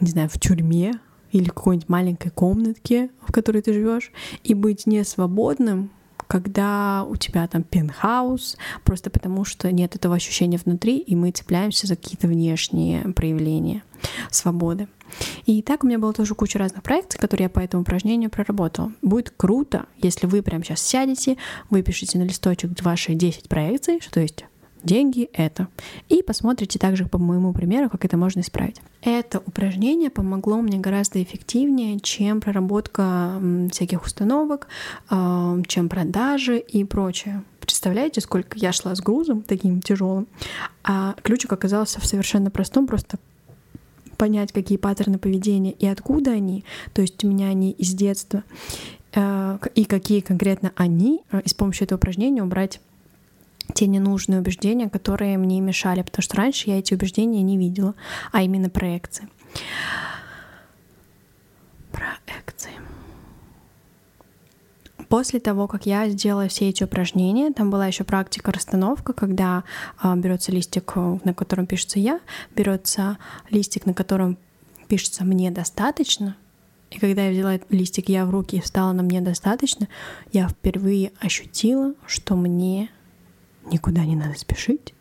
[0.00, 0.94] не знаю, в тюрьме
[1.32, 4.12] или в какой-нибудь маленькой комнатке, в которой ты живешь,
[4.44, 5.90] и быть не свободным,
[6.32, 11.86] когда у тебя там пентхаус, просто потому что нет этого ощущения внутри, и мы цепляемся
[11.86, 13.82] за какие-то внешние проявления
[14.30, 14.88] свободы.
[15.46, 18.92] И так у меня было тоже куча разных проектов, которые я по этому упражнению проработала.
[19.02, 21.36] Будет круто, если вы прямо сейчас сядете,
[21.70, 24.44] выпишите на листочек ваши 10 проекций, что есть
[24.84, 25.68] деньги— это.
[26.08, 28.80] И посмотрите также по моему примеру, как это можно исправить.
[29.02, 34.68] Это упражнение помогло мне гораздо эффективнее, чем проработка всяких установок,
[35.08, 37.42] а, чем продажи и прочее.
[37.60, 40.26] Представляете, сколько я шла с грузом таким тяжелым,
[40.82, 43.18] а ключик оказался в совершенно простом, просто
[44.22, 48.44] понять, какие паттерны поведения и откуда они, то есть у меня они из детства,
[49.16, 52.80] э, и какие конкретно они, э, и с помощью этого упражнения убрать
[53.74, 57.96] те ненужные убеждения, которые мне мешали, потому что раньше я эти убеждения не видела,
[58.30, 59.26] а именно проекции.
[61.90, 62.81] Проекции.
[65.12, 69.62] После того, как я сделала все эти упражнения, там была еще практика расстановка, когда
[70.02, 72.18] э, берется листик, на котором пишется я,
[72.56, 73.18] берется
[73.50, 74.38] листик, на котором
[74.88, 76.34] пишется мне достаточно.
[76.90, 79.86] И когда я взяла листик я в руки и встала на мне достаточно,
[80.32, 82.88] я впервые ощутила, что мне
[83.70, 84.94] никуда не надо спешить,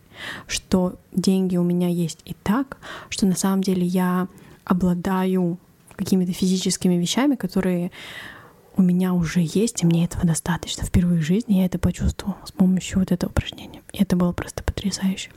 [0.46, 4.28] что деньги у меня есть и так, что на самом деле я
[4.66, 5.58] обладаю
[5.96, 7.94] какими-то физическими вещами, которые
[8.76, 10.86] у меня уже есть, и мне этого достаточно.
[10.86, 13.82] Впервые в жизни я это почувствовала с помощью вот этого упражнения.
[13.94, 15.30] И это было просто потрясающе.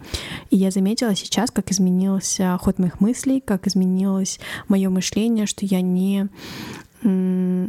[0.51, 5.81] И я заметила сейчас, как изменился ход моих мыслей, как изменилось мое мышление, что я
[5.81, 6.29] не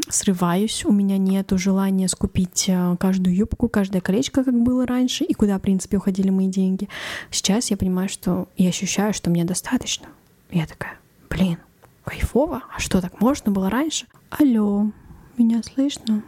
[0.10, 5.34] срываюсь, у меня нет желания скупить э, каждую юбку, каждое колечко, как было раньше, и
[5.34, 6.88] куда, в принципе, уходили мои деньги.
[7.32, 10.08] Сейчас я понимаю, что я ощущаю, что мне достаточно.
[10.52, 10.98] Я такая,
[11.30, 11.58] блин,
[12.06, 14.06] кайфово, а что, так можно было раньше?
[14.30, 14.92] Алло,
[15.38, 16.24] меня слышно?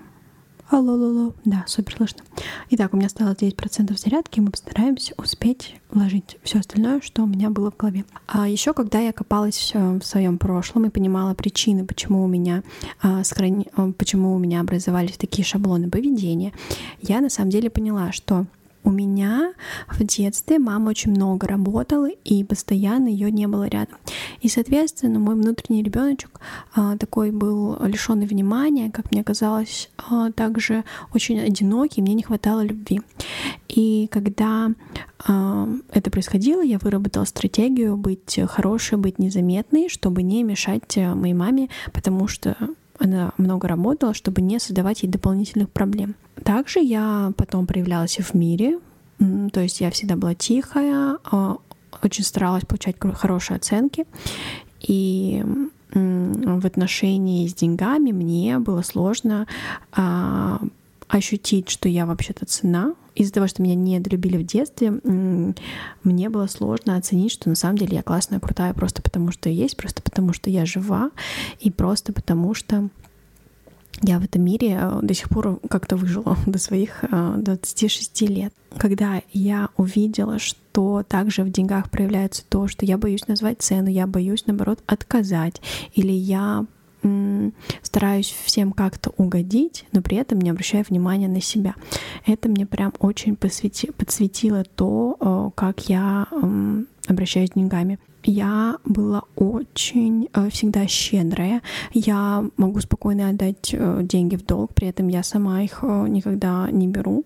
[0.70, 1.34] Алло, алло, алло.
[1.46, 2.24] Да, супер слышно.
[2.72, 7.26] Итак, у меня осталось 9% зарядки, и мы постараемся успеть вложить все остальное, что у
[7.26, 8.04] меня было в голове.
[8.28, 12.64] А еще, когда я копалась в своем прошлом и понимала причины, почему у меня
[13.02, 13.70] а, сохрани...
[13.78, 16.52] А, почему у меня образовались такие шаблоны поведения,
[17.02, 18.46] я на самом деле поняла, что
[18.88, 19.54] у меня
[19.90, 23.98] в детстве мама очень много работала, и постоянно ее не было рядом.
[24.42, 26.40] И, соответственно, мой внутренний ребеночек
[26.76, 32.64] а, такой был лишенный внимания, как мне казалось, а, также очень одинокий, мне не хватало
[32.64, 33.02] любви.
[33.68, 34.72] И когда
[35.26, 41.34] а, это происходило, я выработала стратегию быть хорошей, быть незаметной, чтобы не мешать а, моей
[41.34, 42.56] маме, потому что
[43.00, 46.16] она много работала, чтобы не создавать ей дополнительных проблем.
[46.44, 48.80] Также я потом проявлялась в мире,
[49.20, 51.18] то есть я всегда была тихая,
[52.04, 54.06] очень старалась получать хорошие оценки,
[54.82, 55.44] и
[55.94, 59.48] в отношении с деньгами мне было сложно
[59.94, 60.60] а,
[61.08, 62.94] ощутить, что я вообще-то цена.
[63.16, 64.92] Из-за того, что меня не долюбили в детстве,
[66.04, 69.76] мне было сложно оценить, что на самом деле я классная, крутая, просто потому что есть,
[69.76, 71.10] просто потому что я жива,
[71.60, 72.90] и просто потому что
[74.02, 78.54] я в этом мире э, до сих пор как-то выжила до своих 26 э, лет.
[78.78, 84.06] Когда я увидела, что также в деньгах проявляется то, что я боюсь назвать цену, я
[84.06, 85.62] боюсь, наоборот, отказать,
[85.94, 86.66] или я
[87.84, 91.76] стараюсь всем как-то угодить, но при этом не обращая внимания на себя.
[92.26, 96.28] Это мне прям очень посвети, подсветило то, э, как я
[97.08, 98.00] обращаюсь с деньгами.
[98.28, 101.62] Я была очень э, всегда щедрая.
[101.94, 106.70] Я могу спокойно отдать э, деньги в долг, при этом я сама их э, никогда
[106.70, 107.24] не беру,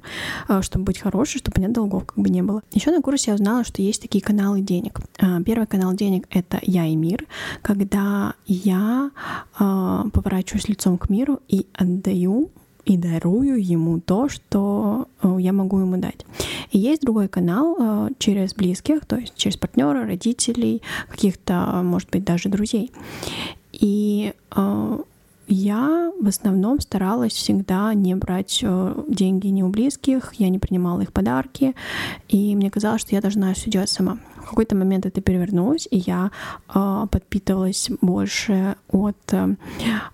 [0.62, 2.62] чтобы быть хорошей, чтобы у меня долгов как бы не было.
[2.72, 5.00] Еще на курсе я узнала, что есть такие каналы денег.
[5.46, 7.26] Первый канал денег— это «Я и мир»,
[7.62, 9.10] когда я
[9.58, 12.52] поворачиваюсь лицом к миру и отдаю
[12.92, 16.26] и дарую ему то, что э, я могу ему дать.
[16.72, 22.26] И есть другой канал э, через близких, то есть через партнера, родителей, каких-то, может быть,
[22.26, 22.92] даже друзей.
[23.72, 24.98] И э,
[25.48, 28.64] я в основном старалась всегда не брать
[29.08, 31.74] деньги ни у близких, я не принимала их подарки,
[32.28, 34.18] и мне казалось, что я должна все делать сама.
[34.36, 36.32] В какой-то момент это перевернулось, и я
[36.68, 39.34] подпитывалась больше от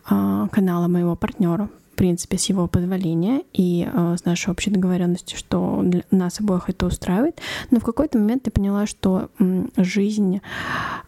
[0.06, 6.04] канала моего партнера, принципе, с его позволения и э, с нашей общей договоренности, что для
[6.12, 7.42] нас обоих это устраивает.
[7.72, 10.40] Но в какой-то момент я поняла, что э, жизнь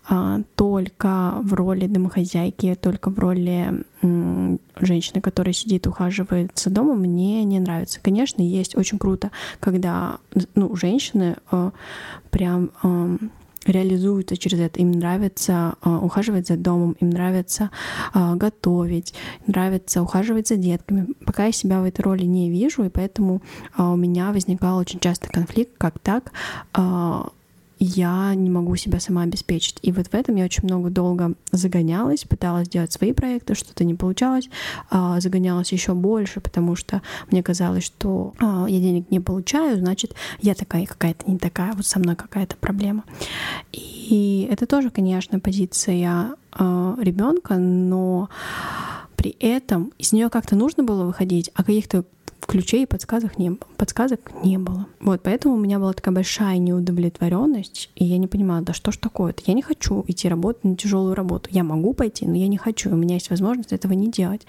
[0.10, 7.00] э, только в роли домохозяйки, только в роли э, женщины, которая сидит, ухаживает за домом,
[7.00, 8.00] мне не нравится.
[8.02, 10.18] Конечно, есть очень круто, когда
[10.56, 11.72] ну, женщины э,
[12.32, 12.72] прям...
[12.84, 13.18] Э,
[13.72, 14.80] реализуются через это.
[14.80, 17.70] Им нравится э, ухаживать за домом, им нравится
[18.14, 19.14] э, готовить,
[19.48, 21.08] нравится ухаживать за детками.
[21.26, 23.42] Пока я себя в этой роли не вижу, и поэтому
[23.78, 26.32] э, у меня возникал очень часто конфликт, как так
[27.80, 29.80] я не могу себя сама обеспечить.
[29.82, 33.96] И вот в этом я очень много долго загонялась, пыталась делать свои проекты, что-то не
[33.96, 34.50] получалось,
[34.90, 40.14] а, загонялась еще больше, потому что мне казалось, что а, я денег не получаю, значит,
[40.42, 43.04] я такая какая-то не такая, вот со мной какая-то проблема.
[43.72, 48.30] И это тоже, конечно, позиция а, ребенка, но
[49.16, 52.06] при этом из нее как-то нужно было выходить, а каких-то
[52.46, 54.88] ключей и подсказок не, подсказок не было.
[55.00, 58.98] Вот, поэтому у меня была такая большая неудовлетворенность, и я не понимала, да что ж
[58.98, 59.44] такое-то?
[59.46, 61.50] Я не хочу идти работать на тяжелую работу.
[61.52, 62.92] Я могу пойти, но я не хочу.
[62.92, 64.42] У меня есть возможность этого не делать.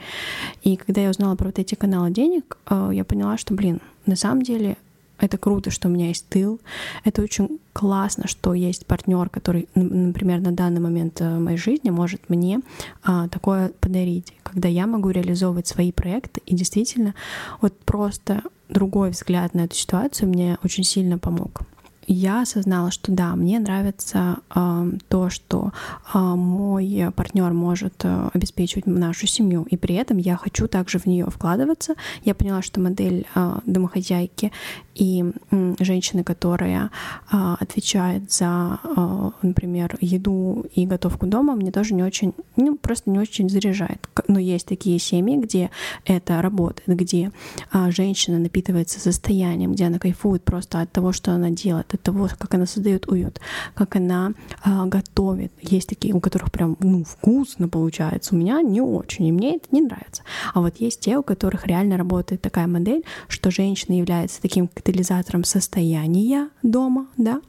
[0.62, 4.16] И когда я узнала про вот эти каналы денег, э, я поняла, что, блин, на
[4.16, 4.76] самом деле
[5.20, 6.60] это круто, что у меня есть тыл.
[7.04, 12.28] Это очень классно, что есть партнер, который, например, на данный момент э, моей жизни может
[12.28, 12.60] мне
[13.02, 16.40] а, такое подарить, когда я могу реализовывать свои проекты.
[16.46, 17.14] И действительно,
[17.60, 21.62] вот просто другой взгляд на эту ситуацию мне очень сильно помог
[22.06, 25.72] я осознала, что да, мне нравится э, то, что
[26.12, 31.06] э, мой партнер может э, обеспечивать нашу семью, и при этом я хочу также в
[31.06, 31.94] нее вкладываться.
[32.24, 34.52] Я поняла, что модель э, домохозяйки
[34.94, 36.90] и э, женщины, которая
[37.32, 43.10] э, отвечает за, э, например, еду и готовку дома, мне тоже не очень, ну, просто
[43.10, 44.08] не очень заряжает.
[44.28, 45.70] Но есть такие семьи, где
[46.04, 47.30] это работает, где
[47.72, 52.28] э, женщина напитывается состоянием, где она кайфует просто от того, что она делает, от того,
[52.38, 53.40] как она создает уют,
[53.74, 54.32] как она
[54.64, 55.52] а, готовит.
[55.60, 58.34] Есть такие, у которых прям ну, вкусно получается.
[58.34, 60.22] У меня не очень, и мне это не нравится.
[60.54, 65.44] А вот есть те, у которых реально работает такая модель, что женщина является таким катализатором
[65.44, 67.40] состояния дома, да,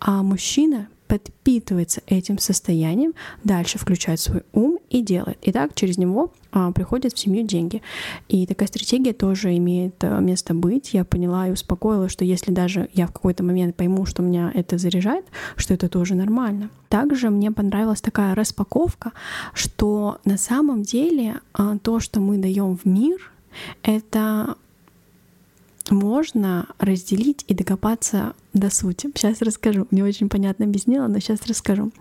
[0.00, 5.38] а мужчина подпитывается этим состоянием, дальше включает свой ум и делает.
[5.42, 7.82] И так через него а, приходят в семью деньги.
[8.28, 10.94] И такая стратегия тоже имеет а, место быть.
[10.94, 14.78] Я поняла и успокоила, что если даже я в какой-то момент пойму, что меня это
[14.78, 15.24] заряжает,
[15.56, 16.70] что это тоже нормально.
[16.88, 19.12] Также мне понравилась такая распаковка,
[19.54, 23.32] что на самом деле а, то, что мы даем в мир,
[23.82, 24.56] это
[25.90, 29.10] можно разделить и докопаться до сути.
[29.14, 29.86] Сейчас расскажу.
[29.90, 31.92] Не очень понятно объяснила, но сейчас расскажу.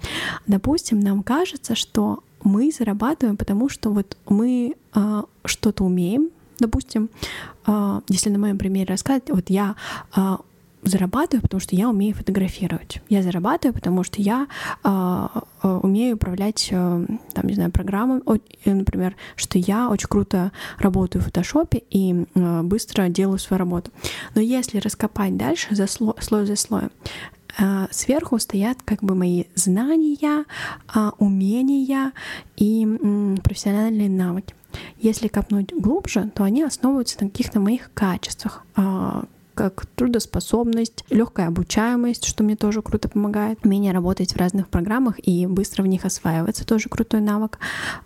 [0.48, 6.30] Допустим, нам кажется, что мы зарабатываем, потому что вот мы э, что-то умеем.
[6.60, 7.10] Допустим,
[7.66, 9.76] э, если на моем примере рассказать, вот я
[10.16, 10.38] э,
[10.84, 13.02] зарабатываю, потому что я умею фотографировать.
[13.10, 14.48] Я зарабатываю, потому что я
[14.84, 15.28] э,
[15.64, 18.22] э, умею управлять, э, там, не знаю, программой,
[18.66, 23.92] например, что я очень круто работаю в фотошопе и э, быстро делаю свою работу.
[24.36, 26.92] Но если раскопать дальше за слой, слой за слоем,
[27.60, 30.46] э, сверху стоят как бы мои знания,
[30.94, 32.12] э, умения
[32.56, 34.54] и э, профессиональные навыки.
[35.00, 38.64] Если копнуть глубже, то они основываются на каких-то моих качествах,
[39.58, 45.48] как трудоспособность, легкая обучаемость, что мне тоже круто помогает, умение работать в разных программах и
[45.48, 47.58] быстро в них осваиваться, тоже крутой навык.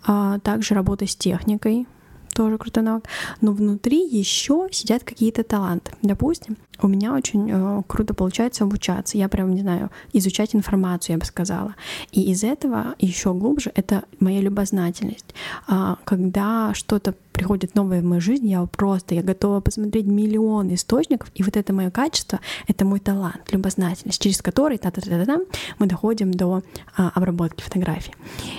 [0.05, 1.87] А также работа с техникой,
[2.33, 3.03] тоже крутой навык.
[3.41, 5.91] Но внутри еще сидят какие-то таланты.
[6.01, 9.17] Допустим, у меня очень э, круто получается обучаться.
[9.17, 11.75] Я прям, не знаю, изучать информацию, я бы сказала.
[12.11, 15.33] И из этого еще глубже это моя любознательность.
[15.67, 21.31] А, когда что-то приходит новое в мою жизнь, я просто, я готова посмотреть миллион источников,
[21.33, 25.25] и вот это мое качество, это мой талант, любознательность, через который та -та -та -та
[25.25, 25.37] -та,
[25.79, 26.61] мы доходим до
[26.97, 28.13] а, обработки фотографий.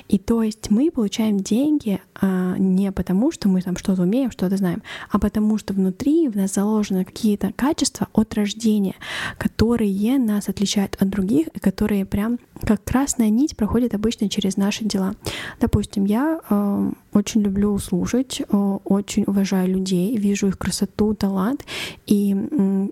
[0.08, 4.56] И то есть мы получаем деньги а, не потому, что мы там что-то умеем, что-то
[4.56, 8.94] знаем, а потому что внутри в нас заложены какие-то качества от рождения,
[9.38, 14.84] которые нас отличают от других, и которые прям как красная нить проходят обычно через наши
[14.84, 15.14] дела.
[15.60, 21.64] Допустим, я э, очень люблю слушать, э, очень уважаю людей, вижу их красоту, талант,
[22.06, 22.36] и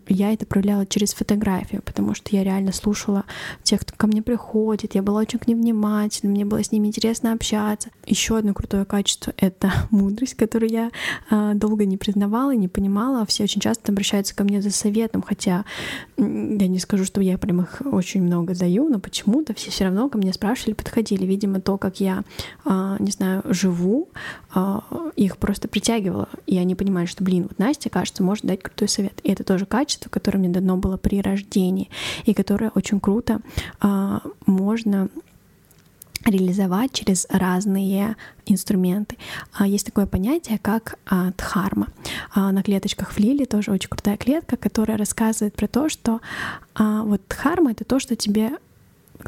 [0.09, 3.25] я это проявляла через фотографию, потому что я реально слушала
[3.63, 6.89] тех, кто ко мне приходит, я была очень к ним внимательна, мне было с ними
[6.89, 7.91] интересно общаться.
[8.07, 10.91] Еще одно крутое качество— это мудрость, которую я
[11.31, 13.25] э, долго не признавала, не понимала.
[13.27, 15.65] Все очень часто обращаются ко мне за советом, хотя
[16.17, 16.25] я
[16.69, 20.19] не скажу, что я прям их очень много даю, но почему-то все все равно ко
[20.19, 21.25] мне спрашивали, подходили.
[21.25, 22.25] Видимо, то, как я,
[22.65, 24.10] э, не знаю, живу,
[25.17, 29.21] их просто притягивало, и они понимали, что, блин, вот Настя, кажется, может дать крутой совет.
[29.23, 31.91] И это тоже качество, которое мне дано было при рождении,
[32.25, 33.41] и которое очень круто
[33.83, 35.09] э, можно
[36.27, 39.17] реализовать через разные инструменты.
[39.59, 40.99] Есть такое понятие, как
[41.39, 41.89] дхарма.
[42.35, 46.21] На клеточках в лилии тоже очень крутая клетка, которая рассказывает про то, что
[46.79, 48.51] вот дхарма— это то, что тебе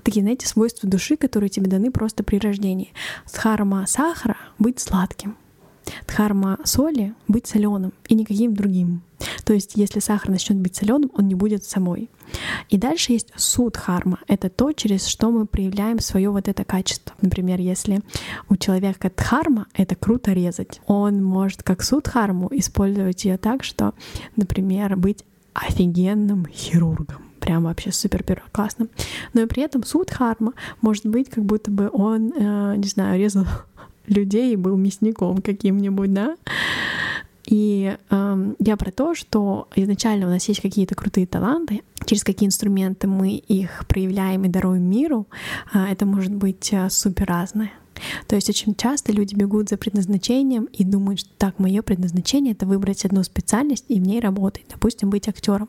[0.03, 2.93] такие, знаете, свойства души, которые тебе даны просто при рождении.
[3.33, 5.37] Дхарма сахара— быть сладким.
[6.07, 9.03] Дхарма соли— быть соленым и никаким другим.
[9.45, 12.11] То есть, если сахар начнет быть соленым, он не будет самой.
[12.71, 14.19] И дальше есть судхарма.
[14.27, 17.15] Это то, через что мы проявляем свое вот это качество.
[17.21, 18.01] Например, если
[18.49, 20.81] у человека дхарма, это круто резать.
[20.87, 23.95] Он может как судхарму использовать ее так, что,
[24.37, 25.25] например, быть
[25.55, 28.87] офигенным хирургом прям вообще супер первый классно.
[29.35, 33.19] Но и при этом суд Харма может быть, как будто бы он, э, не знаю,
[33.19, 33.45] резал
[34.07, 36.37] людей и был мясником каким-нибудь, да.
[37.45, 42.47] И э, я про то, что изначально у нас есть какие-то крутые таланты, через какие
[42.47, 45.27] инструменты мы их проявляем и даруем миру,
[45.75, 47.73] э, это может быть э, супер разное.
[48.27, 52.67] То есть очень часто люди бегут за предназначением и думают, что так, мое предназначение это
[52.67, 55.69] выбрать одну специальность и в ней работать, допустим, быть актером.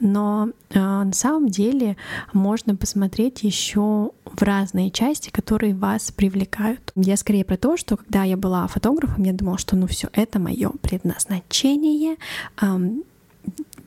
[0.00, 1.96] Но э, на самом деле
[2.32, 6.92] можно посмотреть еще в разные части, которые вас привлекают.
[6.94, 10.38] Я скорее про то, что когда я была фотографом, я думала, что ну все это
[10.38, 12.16] мое предназначение.
[12.60, 13.02] Эм,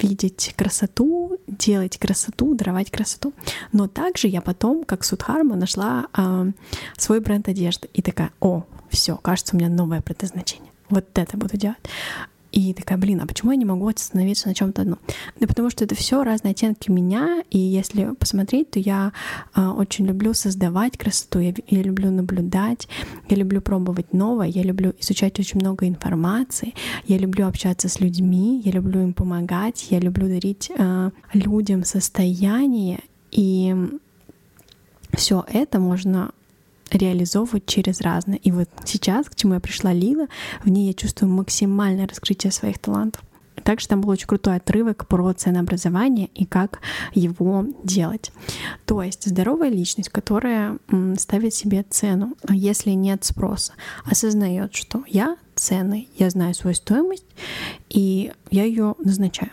[0.02, 3.34] видеть красоту, делать красоту, даровать красоту.
[3.72, 6.52] Но также я потом, как Судхарма, нашла э,
[6.98, 10.72] свой бренд одежды и такая, о, все, кажется, у меня новое предназначение.
[10.90, 11.78] Вот это буду делать.
[12.52, 15.00] И такая, блин, а почему я не могу остановиться на чем-то одном?
[15.40, 19.14] Да потому что это все разные оттенки меня, и если посмотреть, то я
[19.56, 22.90] э, очень люблю создавать красоту, я, я люблю наблюдать,
[23.30, 26.74] я люблю пробовать новое, я люблю изучать очень много информации,
[27.08, 33.00] я люблю общаться с людьми, я люблю им помогать, я люблю дарить э, людям состояние,
[33.32, 33.74] и
[35.14, 36.32] все это можно
[36.92, 38.38] реализовывать через разное.
[38.38, 40.28] И вот сейчас, к чему я пришла Лила,
[40.64, 43.24] в ней я чувствую максимальное раскрытие своих талантов.
[43.64, 46.80] Также там был очень крутой отрывок про ценообразование и как
[47.14, 48.32] его делать.
[48.86, 50.78] То есть здоровая личность, которая
[51.18, 53.74] ставит себе цену, а если нет спроса,
[54.06, 57.26] осознает, что я ценный, я знаю свою стоимость,
[57.90, 59.52] и я ее назначаю.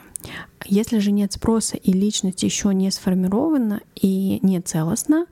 [0.67, 5.27] Если же нет спроса и личность еще не сформирована и не целостна,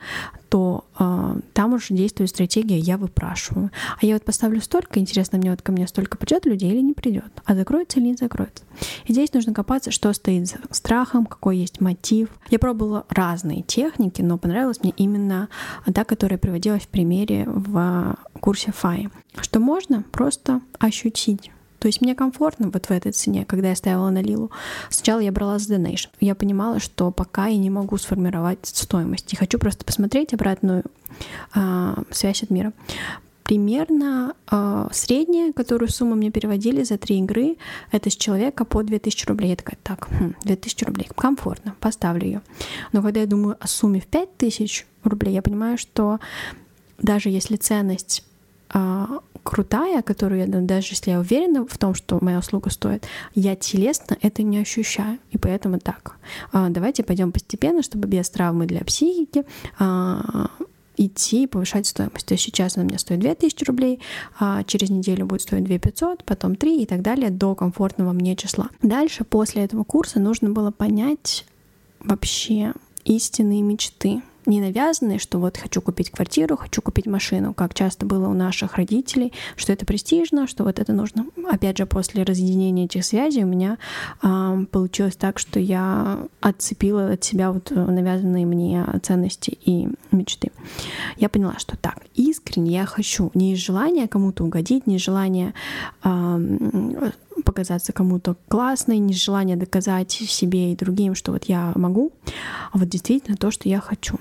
[0.48, 3.70] то э, там уже действует стратегия «я выпрашиваю».
[4.00, 6.94] А я вот поставлю столько, интересно мне вот ко мне столько придет людей или не
[6.94, 8.64] придет, а закроется или не закроется.
[9.06, 12.28] И здесь нужно копаться, что стоит за страхом, какой есть мотив.
[12.48, 15.48] Я пробовала разные техники, но понравилась мне именно
[15.92, 19.08] та, которая приводилась в примере в курсе ФАИ.
[19.40, 21.50] Что можно просто ощутить
[21.86, 24.50] то есть мне комфортно вот в этой цене, когда я ставила на Лилу.
[24.90, 26.08] Сначала я брала с Donation.
[26.18, 29.32] Я понимала, что пока я не могу сформировать стоимость.
[29.32, 30.82] И хочу просто посмотреть обратную
[31.54, 32.72] а, связь от мира.
[33.44, 37.56] Примерно э, средняя, которую сумму мне переводили за три игры,
[37.92, 39.50] это с человека по 2000 рублей.
[39.50, 42.42] Я такая, так, хм, 2000 рублей, комфортно, поставлю ее.
[42.90, 46.18] Но когда я думаю о сумме в 5000 рублей, я понимаю, что
[46.98, 48.24] даже если ценность
[48.70, 53.54] а, крутая, которую я, даже если я уверена в том, что моя услуга стоит, я
[53.54, 55.18] телесно это не ощущаю.
[55.30, 56.16] И поэтому так.
[56.52, 59.44] А, давайте пойдем постепенно, чтобы без травмы для психики.
[59.78, 60.50] А,
[60.96, 62.26] идти и повышать стоимость.
[62.26, 64.00] То есть сейчас она меня стоит 2000 рублей,
[64.38, 68.70] а через неделю будет стоить 2500, потом 3 и так далее до комфортного мне числа.
[68.82, 71.44] Дальше, после этого курса, нужно было понять
[72.00, 72.72] вообще
[73.04, 78.28] истинные мечты, не навязанные, что вот хочу купить квартиру, хочу купить машину, как часто было
[78.28, 81.26] у наших родителей, что это престижно, что вот это нужно.
[81.50, 83.78] Опять же, после разъединения этих связей у меня
[84.22, 90.50] э, получилось так, что я отцепила от себя вот навязанные мне ценности и мечты.
[91.16, 95.54] Я поняла, что так, искренне я хочу не из желания кому-то угодить, не из желания
[96.04, 97.10] э,
[97.44, 102.12] показаться кому-то классной, не желание доказать себе и другим, что вот я могу,
[102.72, 104.18] а вот действительно то, что я хочу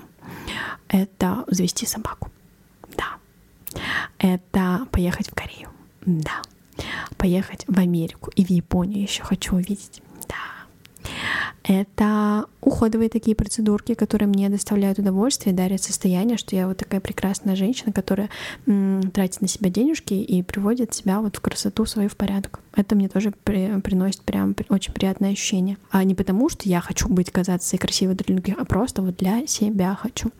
[0.88, 2.30] это завести собаку.
[2.96, 3.16] Да.
[4.18, 5.70] Это поехать в Корею.
[6.04, 6.42] Да.
[7.16, 10.02] Поехать в Америку и в Японию еще хочу увидеть.
[11.64, 17.56] Это уходовые такие процедурки, которые мне доставляют удовольствие, дарят состояние, что я вот такая прекрасная
[17.56, 18.30] женщина, которая
[18.66, 22.60] м, тратит на себя денежки и приводит себя вот в красоту свою в порядок.
[22.74, 25.78] Это мне тоже при, приносит прям очень приятное ощущение.
[25.90, 29.16] А не потому, что я хочу быть казаться и красивой для других, а просто вот
[29.16, 30.30] для себя хочу.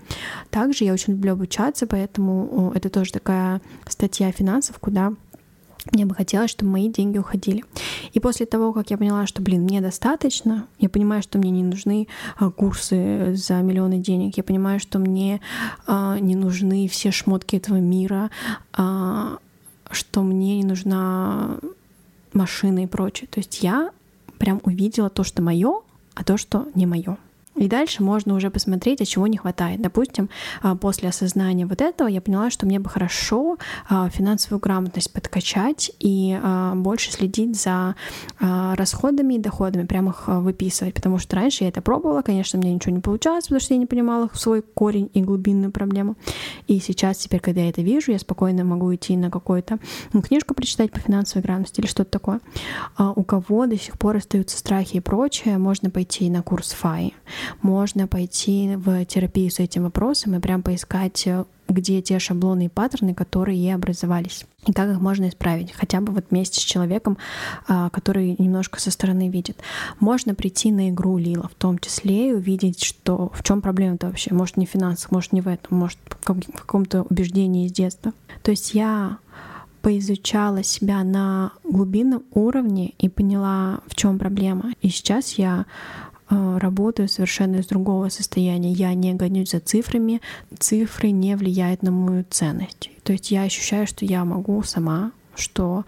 [0.51, 5.13] Также я очень люблю обучаться, поэтому это тоже такая статья финансов, куда
[5.93, 7.65] мне бы хотелось, чтобы мои деньги уходили.
[8.13, 11.63] И после того, как я поняла, что, блин, мне достаточно, я понимаю, что мне не
[11.63, 12.09] нужны
[12.39, 15.41] а, курсы за миллионы денег, я понимаю, что мне
[15.87, 18.31] а, не нужны все шмотки этого мира,
[18.73, 19.39] а,
[19.91, 21.59] что мне не нужна
[22.33, 23.29] машина и прочее.
[23.31, 23.91] То есть я
[24.39, 25.81] прям увидела то, что мое,
[26.15, 27.17] а то, что не мое.
[27.57, 29.81] И дальше можно уже посмотреть, а чего не хватает.
[29.81, 30.29] Допустим,
[30.63, 33.57] а, после осознания вот этого я поняла, что мне бы хорошо
[33.89, 37.95] а, финансовую грамотность подкачать и а, больше следить за
[38.39, 40.95] расходами и доходами, прямо их выписывать.
[40.95, 43.87] Потому что раньше я это пробовала, конечно, мне ничего не получалось, потому что я не
[43.87, 46.17] понимала свой корень и глубинную проблему.
[46.67, 49.79] И сейчас, теперь, когда я это вижу, я спокойно могу идти на какую-то
[50.13, 52.41] ну, книжку прочитать по финансовой грамотности или что-то такое.
[52.99, 57.13] У кого до сих пор остаются страхи и прочее, можно пойти на курс ФАИ
[57.63, 62.69] можно пойти в терапию с этим вопросом и прям поискать э, где те шаблоны и
[62.69, 67.19] паттерны, которые ей образовались, и как их можно исправить, хотя бы вот вместе с человеком,
[67.67, 69.59] а, который немножко со стороны видит.
[70.01, 74.33] Можно прийти на игру Лила, в том числе и увидеть, что в чем проблема-то вообще.
[74.33, 76.15] Может, не в финансах, может, не в этом, может, в
[76.53, 78.13] каком-то убеждении из детства.
[78.43, 79.19] То есть я
[79.83, 84.73] поизучала себя на глубинном уровне и поняла, в чем проблема.
[84.83, 85.67] И сейчас я
[86.29, 88.73] работаю совершенно из другого состояния.
[88.73, 90.21] Я не гонюсь за цифрами,
[90.59, 92.91] цифры не влияют на мою ценность.
[93.05, 95.85] То есть я ощущаю, что я могу сама что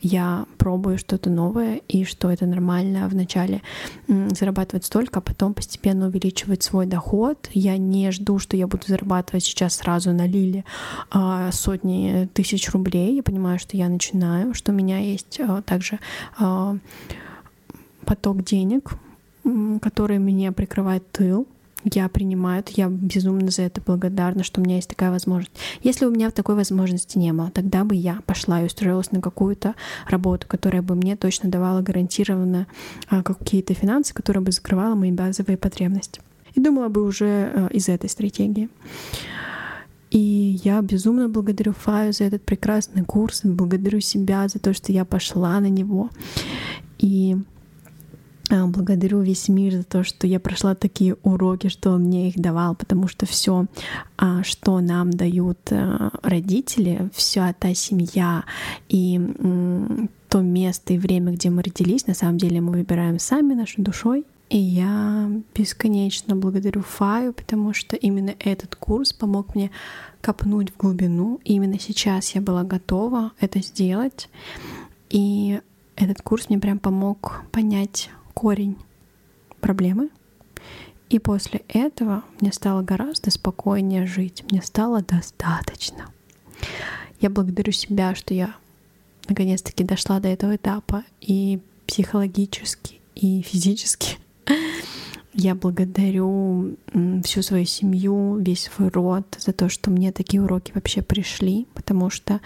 [0.00, 3.62] я пробую что-то новое и что это нормально вначале
[4.08, 7.48] зарабатывать столько, а потом постепенно увеличивать свой доход.
[7.52, 10.64] Я не жду, что я буду зарабатывать сейчас сразу на Лиле
[11.10, 13.16] а, сотни тысяч рублей.
[13.16, 15.98] Я понимаю, что я начинаю, что у меня есть а, также
[18.04, 18.92] поток денег,
[19.80, 21.46] который меня прикрывает тыл.
[21.84, 25.52] Я принимаю я безумно за это благодарна, что у меня есть такая возможность.
[25.82, 29.74] Если у меня такой возможности не было, тогда бы я пошла и устроилась на какую-то
[30.08, 32.68] работу, которая бы мне точно давала гарантированно
[33.08, 36.20] а, какие-то финансы, которые бы закрывала мои базовые потребности.
[36.54, 38.68] И думала бы уже а, из этой стратегии.
[40.12, 45.04] И я безумно благодарю Фаю за этот прекрасный курс, благодарю себя за то, что я
[45.04, 46.10] пошла на него.
[46.98, 47.36] И
[48.66, 52.74] благодарю весь мир за то, что я прошла такие уроки, что он мне их давал,
[52.74, 53.66] потому что все,
[54.16, 58.44] а, что нам дают э, родители, вся та семья
[58.88, 59.20] и
[60.28, 64.24] то место и время, где мы родились, на самом деле мы выбираем сами нашей душой.
[64.48, 69.70] И я бесконечно благодарю Фаю, потому что именно этот курс помог мне
[70.20, 71.40] копнуть в глубину.
[71.42, 74.28] И именно сейчас я была готова это сделать.
[75.08, 75.58] И
[75.96, 78.10] этот курс мне прям помог понять
[78.42, 78.76] корень
[79.60, 80.10] проблемы.
[81.10, 84.42] И после этого мне стало гораздо спокойнее жить.
[84.50, 86.06] Мне стало достаточно.
[87.20, 88.56] Я благодарю себя, что я
[89.28, 94.18] наконец-таки дошла до этого этапа и психологически, и физически.
[95.34, 96.76] Я благодарю
[97.24, 102.10] всю свою семью, весь свой род за то, что мне такие уроки вообще пришли, потому
[102.10, 102.42] что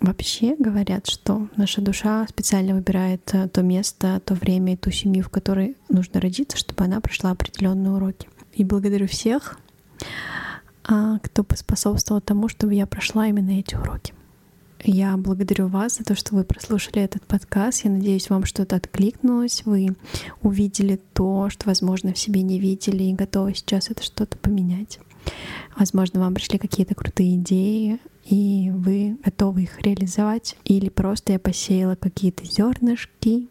[0.00, 5.22] Вообще говорят, что наша душа специально выбирает э, то место, то время и ту семью,
[5.24, 8.26] в которой нужно родиться, чтобы она прошла определенные уроки.
[8.54, 9.58] И благодарю всех,
[10.84, 14.14] а, кто поспособствовал тому, чтобы я прошла именно эти уроки.
[14.82, 17.84] Я благодарю вас за то, что вы прослушали этот подкаст.
[17.84, 19.94] Я надеюсь, вам что-то откликнулось, вы
[20.40, 24.98] увидели то, что, возможно, в себе не видели, и готовы сейчас это что-то поменять.
[25.76, 30.56] Возможно, вам пришли какие-то крутые идеи, и вы готовы их реализовать.
[30.64, 33.48] Или просто я посеяла какие-то зернышки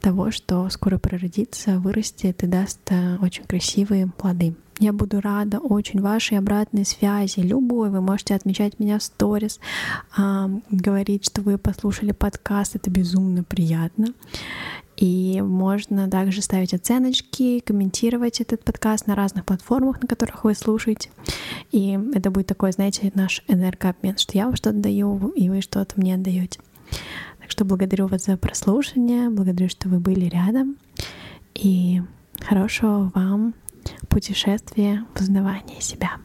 [0.00, 4.54] того, что скоро прородится, вырастет и даст э, очень красивые плоды.
[4.80, 7.90] Я буду рада очень вашей обратной связи, любой.
[7.90, 9.58] Вы можете отмечать меня в сторис,
[10.70, 12.76] говорить, что вы послушали подкаст.
[12.76, 14.14] Это безумно приятно.
[14.98, 21.10] И можно также ставить оценочки, комментировать этот подкаст на разных платформах, на которых вы слушаете.
[21.70, 25.94] И это будет такой, знаете, наш энергообмен, что я вам что-то даю, и вы что-то
[26.00, 26.58] мне отдаете.
[27.38, 30.76] Так что благодарю вас за прослушивание, благодарю, что вы были рядом.
[31.54, 32.02] И
[32.40, 33.54] хорошего вам
[34.08, 36.16] путешествия в узнавание себя.